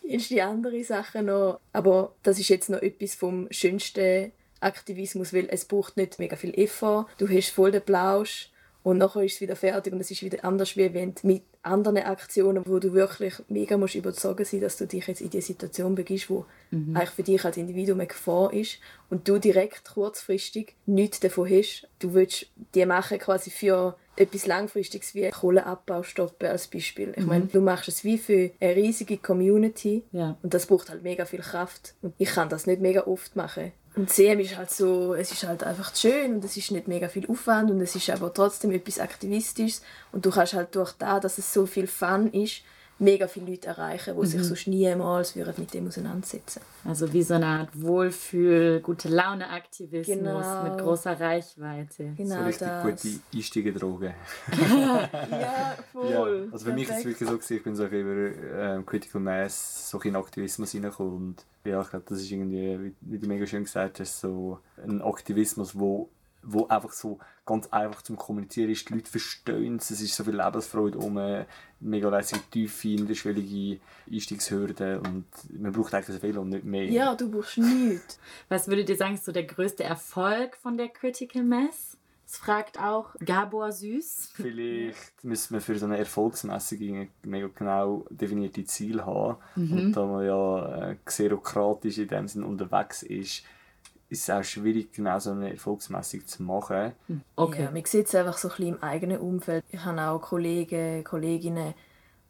verschiedenste 0.01 0.45
andere 0.45 0.85
Sachen 0.85 1.27
noch. 1.27 1.61
Aber 1.73 2.13
das 2.23 2.39
ist 2.39 2.49
jetzt 2.49 2.71
noch 2.71 2.83
etwas 2.83 3.15
vom 3.15 3.49
schönsten 3.51 4.33
Aktivismus, 4.61 5.33
weil 5.33 5.49
es 5.51 5.65
braucht 5.65 5.97
nicht 5.97 6.19
mega 6.19 6.37
viel 6.37 6.55
Effort. 6.59 7.07
Du 7.19 7.29
hast 7.29 7.51
voll 7.51 7.73
den 7.73 7.83
Plausch 7.83 8.51
und 8.85 8.99
nachher 8.99 9.23
ist 9.23 9.37
es 9.37 9.41
wieder 9.41 9.57
fertig 9.57 9.95
und 9.95 10.01
es 10.01 10.11
ist 10.11 10.23
wieder 10.23 10.45
anders, 10.45 10.77
wie 10.77 10.93
wenn 10.93 11.15
mit 11.23 11.43
anderen 11.63 11.97
Aktionen, 11.97 12.63
wo 12.67 12.79
du 12.79 12.93
wirklich 12.93 13.33
mega 13.49 13.79
musst 13.79 13.95
überzeugen 13.95 14.45
sein, 14.45 14.61
dass 14.61 14.77
du 14.77 14.87
dich 14.87 15.07
jetzt 15.07 15.23
in 15.23 15.31
die 15.31 15.41
Situation 15.41 15.95
begibst, 15.95 16.29
wo 16.29 16.45
mhm. 16.71 16.95
eigentlich 16.95 17.11
für 17.11 17.23
dich 17.23 17.43
als 17.47 17.57
Individuum 17.57 18.01
eine 18.01 18.09
Gefahr 18.09 18.53
ist 18.53 18.79
und 19.09 19.27
du 19.27 19.39
direkt 19.39 19.87
kurzfristig 19.95 20.77
nichts 20.85 21.21
davon 21.21 21.49
hast. 21.49 21.89
Du 21.99 22.13
willst 22.13 22.47
die 22.75 22.85
machen 22.85 23.19
quasi 23.19 23.51
für 23.51 23.97
etwas 24.17 24.47
Langfristiges 24.47 25.15
wie 25.15 25.31
Kohleabbau 25.31 26.03
stoppen 26.03 26.49
als 26.49 26.69
Beispiel. 26.69 27.15
Ich 27.17 27.23
mhm. 27.23 27.29
meine, 27.29 27.47
du 27.47 27.63
machst 27.63 27.89
es 27.89 28.05
wie 28.05 28.19
für 28.19 28.51
eine 28.61 28.77
riesige 28.77 29.17
Community 29.17 30.03
ja. 30.13 30.37
und 30.43 30.53
das 30.53 30.67
braucht 30.67 30.91
halt 30.91 31.03
mega 31.03 31.25
viel 31.25 31.41
Kraft. 31.41 31.95
Und 32.03 32.13
ich 32.19 32.29
kann 32.29 32.51
das 32.51 32.67
nicht 32.67 32.83
mega 32.83 33.07
oft 33.07 33.35
machen. 33.35 33.73
Und 33.97 34.11
CM 34.11 34.41
ist 34.41 34.57
halt 34.57 34.71
so, 34.73 35.15
es 35.15 35.31
ist 35.31 35.45
halt 35.45 35.63
einfach 35.63 35.95
schön 35.95 36.35
und 36.35 36.45
es 36.45 36.57
ist 36.57 36.73
nicht 36.73 36.89
mega 36.89 37.09
viel 37.09 37.31
Aufwand 37.31 37.71
und 37.71 37.81
es 37.81 37.95
ist 37.95 38.11
aber 38.11 38.35
trotzdem 38.35 38.73
etwas 38.73 38.99
Aktivistisches. 38.99 39.83
Und 40.11 40.27
du 40.27 40.31
kannst 40.31 40.55
halt 40.55 40.75
durch 40.75 40.93
das, 40.93 41.21
dass 41.21 41.39
es 41.39 41.53
so 41.53 41.65
viel 41.67 41.87
Fun 41.87 42.29
ist, 42.33 42.63
mega 42.99 43.27
viele 43.27 43.51
Leute 43.51 43.69
erreichen, 43.69 44.15
die 44.15 44.21
mhm. 44.21 44.27
sich 44.27 44.43
sonst 44.45 44.67
niemals 44.69 45.35
würden 45.35 45.55
mit 45.59 45.75
dem 45.75 45.89
auseinandersetzen 45.89 46.61
Also 46.85 47.13
wie 47.13 47.23
so 47.23 47.35
eine 47.35 47.47
Art 47.47 47.69
Wohlfühl, 47.75 48.81
gute 48.81 49.09
Laune 49.09 49.49
Aktivismus 49.51 50.17
genau. 50.17 50.63
mit 50.63 50.79
großer 50.79 51.19
Reichweite. 51.19 52.13
Genau 52.17 52.39
so 52.39 52.45
richtig 52.45 52.69
das. 52.69 53.03
gute 53.03 53.21
Einstiegedroge. 53.35 54.15
ja, 55.31 55.77
voll. 55.93 56.47
Ja. 56.47 56.53
Also 56.53 56.67
für 56.67 56.73
mich 56.73 56.89
ist 56.89 56.99
es 56.99 57.05
wirklich 57.05 57.29
so, 57.29 57.55
ich 57.55 57.63
bin 57.63 57.75
so 57.75 57.87
über 57.87 58.61
ähm, 58.61 58.87
Critical 58.87 59.21
Mass 59.21 59.91
so 59.91 60.01
in 60.01 60.17
Aktivismus 60.17 60.73
hineingekommen 60.73 61.15
und 61.15 61.45
ja, 61.65 61.81
ich 61.81 61.91
glaube, 61.91 62.05
das 62.09 62.21
ist 62.21 62.31
irgendwie, 62.31 62.93
wie 63.01 63.19
du 63.19 63.27
mega 63.27 63.47
schön 63.47 63.65
gesagt 63.65 63.99
hast, 64.01 64.21
so 64.21 64.59
ein 64.83 65.01
Aktivismus, 65.03 65.79
wo 65.79 66.11
wo 66.47 66.67
einfach 66.67 66.93
so 66.93 67.19
ganz 67.47 67.67
einfach 67.69 68.03
zum 68.03 68.17
Kommunizieren 68.17 68.71
ist. 68.71 68.89
Die 68.89 68.95
Leute 68.95 69.11
verstehen 69.11 69.77
es, 69.77 69.91
es 69.91 70.01
ist 70.01 70.15
so 70.15 70.25
viel 70.25 70.37
Lebensfreude 70.37 70.99
um, 70.99 71.19
mega 71.81 72.09
lässige, 72.09 72.43
tiefe, 72.51 72.89
niederschwellige 72.89 73.81
Einstiegshürden 74.11 74.99
und 75.01 75.27
man 75.59 75.73
braucht 75.73 75.95
eigentlich 75.95 76.17
so 76.17 76.21
viel 76.21 76.39
und 76.39 76.51
nicht 76.51 76.65
mehr. 76.65 76.85
Ja, 76.85 77.15
du 77.15 77.31
brauchst 77.31 77.59
nichts. 77.59 78.19
Was 78.49 78.69
würdet 78.69 78.89
ihr 78.89 78.97
sagen, 78.97 79.15
ist 79.15 79.25
so 79.25 79.33
der 79.33 79.45
größte 79.45 79.85
Erfolg 79.85 80.57
von 80.57 80.77
der 80.77 80.89
Critical 80.89 81.43
Mass? 81.43 81.97
Das 82.27 82.39
fragt 82.39 82.81
auch 82.81 83.15
Gabor 83.25 83.71
Süß. 83.71 84.33
Vielleicht 84.35 85.23
müssen 85.23 85.55
wir 85.55 85.61
für 85.61 85.79
so 85.79 85.87
eine 85.87 85.99
Erfolgsmessung 85.99 87.09
mega 87.23 87.49
genau 87.55 88.07
definierte 88.11 88.65
Ziele 88.65 89.05
haben. 89.05 89.37
Mhm. 89.55 89.73
Und 89.73 89.93
da 89.93 90.07
man 90.07 90.25
ja 90.25 90.91
äh, 90.91 90.97
xerokratisch 91.05 91.99
in 91.99 92.09
dem 92.09 92.27
Sinn 92.27 92.43
unterwegs 92.43 93.03
ist, 93.03 93.45
ist 94.15 94.29
es 94.29 94.31
auch 94.31 94.43
schwierig, 94.43 94.93
genau 94.93 95.19
so 95.19 95.33
eine 95.33 95.51
Erfolgsmessung 95.51 96.27
zu 96.27 96.43
machen. 96.43 96.93
Hm. 97.09 97.21
Okay. 97.37 97.65
Ja, 97.65 97.71
man 97.71 97.85
sieht 97.85 98.07
es 98.07 98.15
einfach 98.15 98.39
so 98.39 98.49
ein 98.49 98.57
bisschen 98.57 98.75
im 98.75 98.83
eigenen 98.83 99.19
Umfeld. 99.19 99.65
Ich 99.71 99.85
habe 99.85 100.01
auch 100.01 100.21
Kollegen, 100.21 101.05
Kolleginnen, 101.05 101.75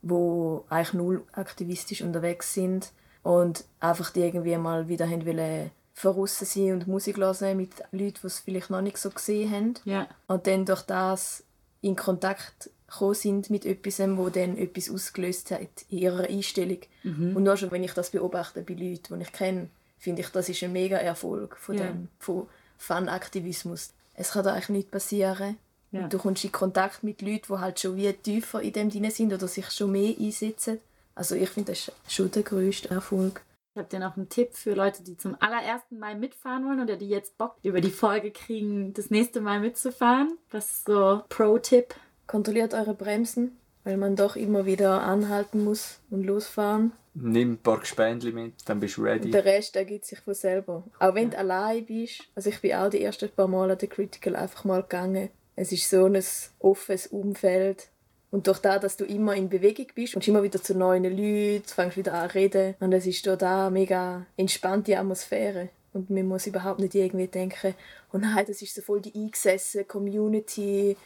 die 0.03 0.59
eigentlich 0.69 0.95
null 0.95 1.23
aktivistisch 1.33 2.03
unterwegs 2.03 2.53
sind 2.53 2.93
und 3.23 3.65
einfach 3.81 4.11
die 4.11 4.21
irgendwie 4.21 4.57
mal 4.57 4.89
wieder 4.89 5.09
haben 5.09 5.25
wollen 5.27 5.71
verrissen 5.95 6.45
sein 6.45 6.73
und 6.73 6.89
Musik 6.89 7.19
hören 7.19 7.57
mit 7.57 7.71
Leuten, 7.93 8.19
die 8.21 8.27
es 8.27 8.41
vielleicht 8.41 8.69
noch 8.69 8.83
nicht 8.83 8.99
so 8.99 9.11
gesehen 9.11 9.51
haben. 9.51 9.75
Ja. 9.85 10.09
Und 10.27 10.47
dann 10.49 10.67
durch 10.67 10.83
das 10.83 11.45
in 11.81 11.95
Kontakt 11.95 12.71
gekommen 12.89 13.15
sind 13.15 13.51
mit 13.51 13.65
etwas, 13.65 14.01
wo 14.17 14.29
dann 14.29 14.59
etwas 14.59 14.91
ausgelöst 14.91 15.53
hat 15.53 15.85
in 15.89 15.99
ihrer 15.99 16.29
Einstellung. 16.29 16.79
Mhm. 17.05 17.37
Und 17.37 17.45
nur 17.45 17.57
schon, 17.57 17.71
wenn 17.71 17.85
ich 17.85 17.95
das 17.95 18.11
beobachte 18.11 18.63
bei 18.63 18.75
Leuten, 18.75 19.19
die 19.19 19.23
ich 19.23 19.33
kenne, 19.33 19.69
finde 20.05 20.23
ich, 20.23 20.29
das 20.29 20.49
ist 20.49 20.63
ein 20.63 20.73
mega 20.73 20.99
Erfolg 20.99 21.57
von 21.57 21.77
ja. 21.77 21.87
dem 21.87 22.09
von 22.19 22.47
Fanaktivismus. 22.77 23.95
Es 24.15 24.33
kann 24.33 24.45
da 24.45 24.53
eigentlich 24.53 24.69
nicht 24.69 24.91
passieren. 24.91 25.57
Ja. 25.91 26.09
Du 26.09 26.19
kommst 26.19 26.45
in 26.45 26.53
Kontakt 26.53 27.03
mit 27.03 27.23
Leuten, 27.23 27.47
die 27.49 27.59
halt 27.59 27.81
schon 27.81 27.97
wie 27.97 28.13
tiefer 28.13 28.61
in 28.61 28.73
dem 28.73 28.91
drin 28.91 29.11
sind 29.11 29.33
oder 29.33 29.49
sich 29.49 29.71
schon 29.71 29.93
mehr 29.93 30.15
einsetzen. 30.19 30.79
Also 31.15 31.35
ich 31.35 31.49
finde, 31.49 31.73
das 31.73 31.89
ist 31.89 32.13
schon 32.13 32.31
der 32.31 32.43
größte 32.43 32.91
Erfolg. 32.91 33.43
Ich 33.73 33.79
habe 33.79 33.89
dir 33.89 33.99
noch 33.99 34.17
einen 34.17 34.29
Tipp 34.29 34.55
für 34.55 34.75
Leute, 34.75 35.03
die 35.03 35.17
zum 35.17 35.37
allerersten 35.41 35.99
Mal 35.99 36.17
mitfahren 36.17 36.65
wollen 36.67 36.81
oder 36.81 36.97
die 36.97 37.09
jetzt 37.09 37.39
Bock 37.39 37.57
über 37.63 37.81
die 37.81 37.91
Folge 37.91 38.31
kriegen, 38.31 38.93
das 38.93 39.11
nächste 39.11 39.41
Mal 39.41 39.61
mitzufahren. 39.61 40.37
Was 40.51 40.71
ist 40.71 40.87
so 40.87 41.23
Pro-Tipp? 41.29 41.95
Kontrolliert 42.27 42.75
eure 42.75 42.95
Bremsen, 42.95 43.57
weil 43.85 43.97
man 43.97 44.17
doch 44.17 44.37
immer 44.37 44.67
wieder 44.67 45.03
anhalten 45.03 45.65
muss 45.65 46.01
und 46.11 46.25
losfahren 46.25 46.93
nimm 47.15 47.53
ein 47.53 47.59
paar 47.59 47.81
Gespendli 47.81 48.33
mit, 48.33 48.55
dann 48.67 48.81
bist 48.81 48.97
du 48.97 49.03
ready. 49.03 49.31
der 49.31 49.45
Rest 49.45 49.77
ergibt 49.77 50.05
sich 50.05 50.21
von 50.21 50.35
selber. 50.35 50.85
Auch 50.99 51.15
wenn 51.15 51.31
du 51.31 51.39
allein 51.39 51.87
bist. 51.87 52.23
Also 52.35 52.51
ich 52.51 52.61
bin 52.61 52.75
auch 52.75 52.91
die 52.91 53.03
ersten 53.03 53.31
paar 53.31 53.49
Mal 53.49 53.71
an 53.71 53.79
der 53.79 53.89
Critical 53.89 54.37
einfach 54.37 54.65
mal 54.65 54.83
gegangen. 54.83 55.31
Es 55.57 55.71
ist 55.71 55.89
so 55.89 56.07
ein 56.07 56.23
offenes 56.59 57.07
Umfeld. 57.09 57.89
Und 58.31 58.49
durch 58.49 58.59
das, 58.59 58.81
dass 58.81 58.97
du 58.97 59.05
immer 59.05 59.37
in 59.37 59.49
Bewegung 59.49 59.87
bist 59.95 60.17
und 60.17 60.27
immer 60.27 60.43
wieder 60.43 60.61
zu 60.61 60.77
neuen 60.77 61.05
Leuten, 61.05 61.63
fängst 61.65 61.97
wieder 61.97 62.15
an 62.15 62.29
zu 62.31 62.35
reden. 62.35 62.75
Und 62.81 62.93
es 62.93 63.07
ist 63.07 63.25
da 63.25 63.67
eine 63.67 63.71
mega 63.71 64.27
entspannte 64.37 64.99
Atmosphäre. 64.99 65.69
Und 65.93 66.11
man 66.11 66.27
muss 66.27 66.49
überhaupt 66.49 66.81
nicht 66.81 66.97
irgendwie 66.97 67.29
denken, 67.29 67.75
oh 68.13 68.19
nein, 68.19 68.45
das 68.45 68.61
ist 68.61 68.75
so 68.75 68.83
voll 68.83 69.01
die 69.01 69.15
eingesessene 69.15 69.85
Community, 69.85 70.97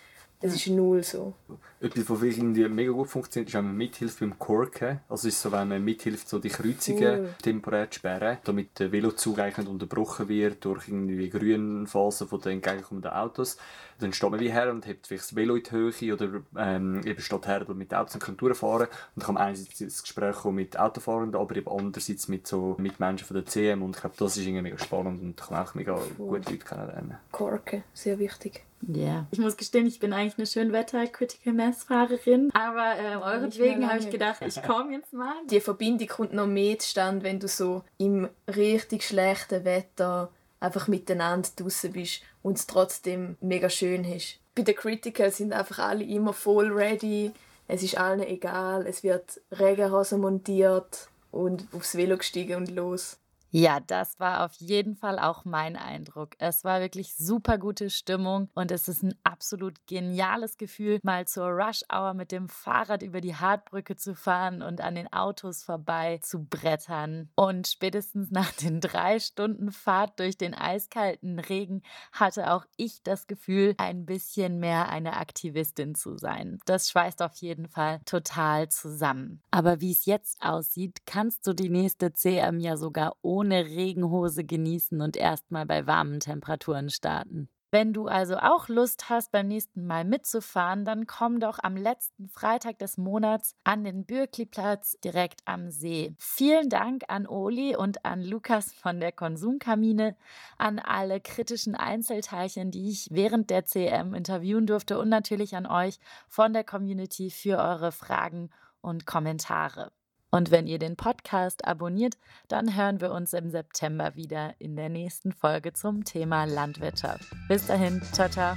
das 0.40 0.54
ist 0.54 0.68
null 0.68 1.02
so. 1.02 1.34
Etwas, 1.80 2.10
was 2.10 2.22
irgendwie 2.22 2.68
mega 2.68 2.92
gut 2.92 3.08
funktioniert, 3.08 3.48
ist, 3.48 3.54
wenn 3.54 3.66
man 3.66 3.76
mithilft 3.76 4.20
beim 4.20 4.38
Corken. 4.38 5.00
Also 5.08 5.28
ist 5.28 5.40
so, 5.40 5.50
wenn 5.50 5.68
man 5.68 5.84
mithilft, 5.84 6.28
so 6.28 6.38
die 6.38 6.48
Kreuzungen 6.48 7.24
uh. 7.24 7.28
temporär 7.42 7.90
zu 7.90 7.98
sperren, 7.98 8.38
damit 8.44 8.78
der 8.78 8.92
Velozug 8.92 9.38
eigentlich 9.38 9.58
nicht 9.58 9.68
unterbrochen 9.68 10.28
wird 10.28 10.64
durch 10.64 10.88
irgendwie 10.88 11.28
Grünphasen 11.28 12.28
von 12.28 12.40
den 12.40 12.52
entgegenkommenden 12.52 13.12
Autos. 13.12 13.58
Dann 13.98 14.12
steht 14.12 14.30
man 14.30 14.38
wie 14.38 14.52
her 14.52 14.70
und 14.70 14.86
hebt 14.86 15.08
vielleicht 15.08 15.24
das 15.24 15.36
Velo 15.36 15.56
in 15.56 15.62
die 15.64 15.70
Höhe 15.70 16.12
oder 16.12 16.28
ähm, 16.56 17.00
eben 17.04 17.20
steht 17.20 17.46
her 17.46 17.68
und 17.68 17.78
mit 17.78 17.92
Autos 17.92 18.16
und 18.28 18.40
durchfahren. 18.40 18.86
Und 18.86 18.90
dann 19.16 19.26
kann 19.26 19.34
man 19.34 19.44
einerseits 19.44 19.80
ins 19.80 20.02
Gespräch 20.02 20.36
kommen 20.36 20.56
mit 20.56 20.78
Autofahrenden, 20.78 21.40
aber 21.40 21.56
eben 21.56 21.68
andererseits 21.68 22.28
mit 22.28 22.46
so 22.46 22.76
mit 22.78 23.00
Menschen 23.00 23.26
von 23.26 23.34
der 23.34 23.46
CM. 23.46 23.82
Und 23.82 23.96
ich 23.96 24.00
glaube, 24.00 24.16
das 24.18 24.36
ist 24.36 24.44
irgendwie 24.44 24.62
mega 24.62 24.78
spannend 24.78 25.20
und 25.20 25.36
kann 25.36 25.58
auch 25.58 25.74
mega 25.74 25.98
cool. 26.18 26.38
gute 26.38 26.50
Leute 26.52 26.64
kennenlernen. 26.64 27.16
Corken, 27.32 27.82
sehr 27.92 28.18
wichtig. 28.20 28.67
Ja. 28.86 29.04
Yeah. 29.04 29.26
Ich 29.30 29.38
muss 29.38 29.56
gestehen, 29.56 29.86
ich 29.86 29.98
bin 29.98 30.12
eigentlich 30.12 30.38
eine 30.38 30.46
Schönwetter-Critical 30.46 31.52
Mass-Fahrerin. 31.52 32.50
Aber 32.54 32.98
äh, 32.98 33.16
euretwegen 33.16 33.88
habe 33.88 33.98
ich 33.98 34.10
gedacht, 34.10 34.40
ich 34.46 34.62
komme 34.62 34.94
jetzt 34.94 35.12
mal. 35.12 35.34
Die 35.50 35.60
Verbindung 35.60 36.08
kommt 36.08 36.32
noch 36.32 36.46
mehr 36.46 36.78
zustande, 36.78 37.24
wenn 37.24 37.40
du 37.40 37.48
so 37.48 37.82
im 37.98 38.28
richtig 38.46 39.02
schlechten 39.02 39.64
Wetter 39.64 40.30
einfach 40.60 40.88
miteinander 40.88 41.48
draußen 41.56 41.92
bist 41.92 42.22
und 42.42 42.58
es 42.58 42.66
trotzdem 42.66 43.36
mega 43.40 43.68
schön 43.70 44.06
hast. 44.06 44.40
Bei 44.54 44.62
den 44.62 44.74
Critical 44.74 45.30
sind 45.30 45.52
einfach 45.52 45.78
alle 45.78 46.04
immer 46.04 46.32
voll 46.32 46.72
ready. 46.72 47.32
Es 47.68 47.82
ist 47.82 47.98
allen 47.98 48.20
egal. 48.20 48.86
Es 48.86 49.02
wird 49.02 49.40
Regenhose 49.52 50.18
montiert 50.18 51.08
und 51.30 51.68
aufs 51.72 51.96
Velo 51.96 52.16
gestiegen 52.16 52.56
und 52.56 52.70
los. 52.70 53.18
Ja, 53.50 53.80
das 53.80 54.20
war 54.20 54.44
auf 54.44 54.54
jeden 54.56 54.94
Fall 54.94 55.18
auch 55.18 55.46
mein 55.46 55.76
Eindruck. 55.76 56.34
Es 56.38 56.64
war 56.64 56.80
wirklich 56.80 57.14
super 57.16 57.56
gute 57.56 57.88
Stimmung 57.88 58.50
und 58.54 58.70
es 58.70 58.88
ist 58.88 59.02
ein 59.02 59.14
absolut 59.24 59.86
geniales 59.86 60.58
Gefühl, 60.58 61.00
mal 61.02 61.26
zur 61.26 61.46
Rush 61.48 61.82
Hour 61.90 62.12
mit 62.12 62.30
dem 62.30 62.50
Fahrrad 62.50 63.02
über 63.02 63.22
die 63.22 63.36
Hartbrücke 63.36 63.96
zu 63.96 64.14
fahren 64.14 64.60
und 64.60 64.82
an 64.82 64.96
den 64.96 65.10
Autos 65.14 65.62
vorbei 65.62 66.18
zu 66.22 66.44
brettern. 66.44 67.30
Und 67.36 67.66
spätestens 67.68 68.30
nach 68.30 68.52
den 68.52 68.80
drei 68.82 69.18
Stunden 69.18 69.72
Fahrt 69.72 70.20
durch 70.20 70.36
den 70.36 70.52
eiskalten 70.54 71.38
Regen 71.38 71.82
hatte 72.12 72.52
auch 72.52 72.66
ich 72.76 73.02
das 73.02 73.26
Gefühl, 73.26 73.74
ein 73.78 74.04
bisschen 74.04 74.58
mehr 74.58 74.90
eine 74.90 75.16
Aktivistin 75.16 75.94
zu 75.94 76.18
sein. 76.18 76.58
Das 76.66 76.90
schweißt 76.90 77.22
auf 77.22 77.36
jeden 77.36 77.68
Fall 77.68 78.00
total 78.04 78.68
zusammen. 78.68 79.40
Aber 79.50 79.80
wie 79.80 79.92
es 79.92 80.04
jetzt 80.04 80.42
aussieht, 80.42 81.06
kannst 81.06 81.46
du 81.46 81.54
die 81.54 81.70
nächste 81.70 82.12
CM 82.12 82.60
ja 82.60 82.76
sogar 82.76 83.16
ohne 83.22 83.37
ohne 83.38 83.66
Regenhose 83.66 84.42
genießen 84.42 85.00
und 85.00 85.16
erstmal 85.16 85.64
bei 85.64 85.86
warmen 85.86 86.18
Temperaturen 86.18 86.90
starten. 86.90 87.48
Wenn 87.70 87.92
du 87.92 88.06
also 88.06 88.36
auch 88.38 88.68
Lust 88.68 89.10
hast, 89.10 89.30
beim 89.30 89.46
nächsten 89.46 89.86
Mal 89.86 90.04
mitzufahren, 90.04 90.84
dann 90.84 91.06
komm 91.06 91.38
doch 91.38 91.58
am 91.62 91.76
letzten 91.76 92.28
Freitag 92.30 92.78
des 92.78 92.96
Monats 92.96 93.54
an 93.62 93.84
den 93.84 94.06
Bürkliplatz 94.06 94.98
direkt 95.04 95.42
am 95.44 95.70
See. 95.70 96.14
Vielen 96.18 96.68
Dank 96.68 97.04
an 97.08 97.28
Oli 97.28 97.76
und 97.76 98.04
an 98.06 98.22
Lukas 98.22 98.72
von 98.72 98.98
der 99.00 99.12
Konsumkamine, 99.12 100.16
an 100.56 100.78
alle 100.78 101.20
kritischen 101.20 101.76
Einzelteilchen, 101.76 102.70
die 102.72 102.88
ich 102.88 103.08
während 103.12 103.50
der 103.50 103.66
CM 103.66 104.14
interviewen 104.14 104.66
durfte 104.66 104.98
und 104.98 105.10
natürlich 105.10 105.54
an 105.54 105.66
euch 105.66 106.00
von 106.26 106.54
der 106.54 106.64
Community 106.64 107.30
für 107.30 107.58
eure 107.58 107.92
Fragen 107.92 108.48
und 108.80 109.04
Kommentare. 109.06 109.92
Und 110.30 110.50
wenn 110.50 110.66
ihr 110.66 110.78
den 110.78 110.96
Podcast 110.96 111.64
abonniert, 111.64 112.14
dann 112.48 112.76
hören 112.76 113.00
wir 113.00 113.12
uns 113.12 113.32
im 113.32 113.50
September 113.50 114.14
wieder 114.14 114.54
in 114.58 114.76
der 114.76 114.88
nächsten 114.88 115.32
Folge 115.32 115.72
zum 115.72 116.04
Thema 116.04 116.44
Landwirtschaft. 116.44 117.24
Bis 117.48 117.66
dahin, 117.66 118.02
ciao, 118.12 118.28
ciao. 118.28 118.56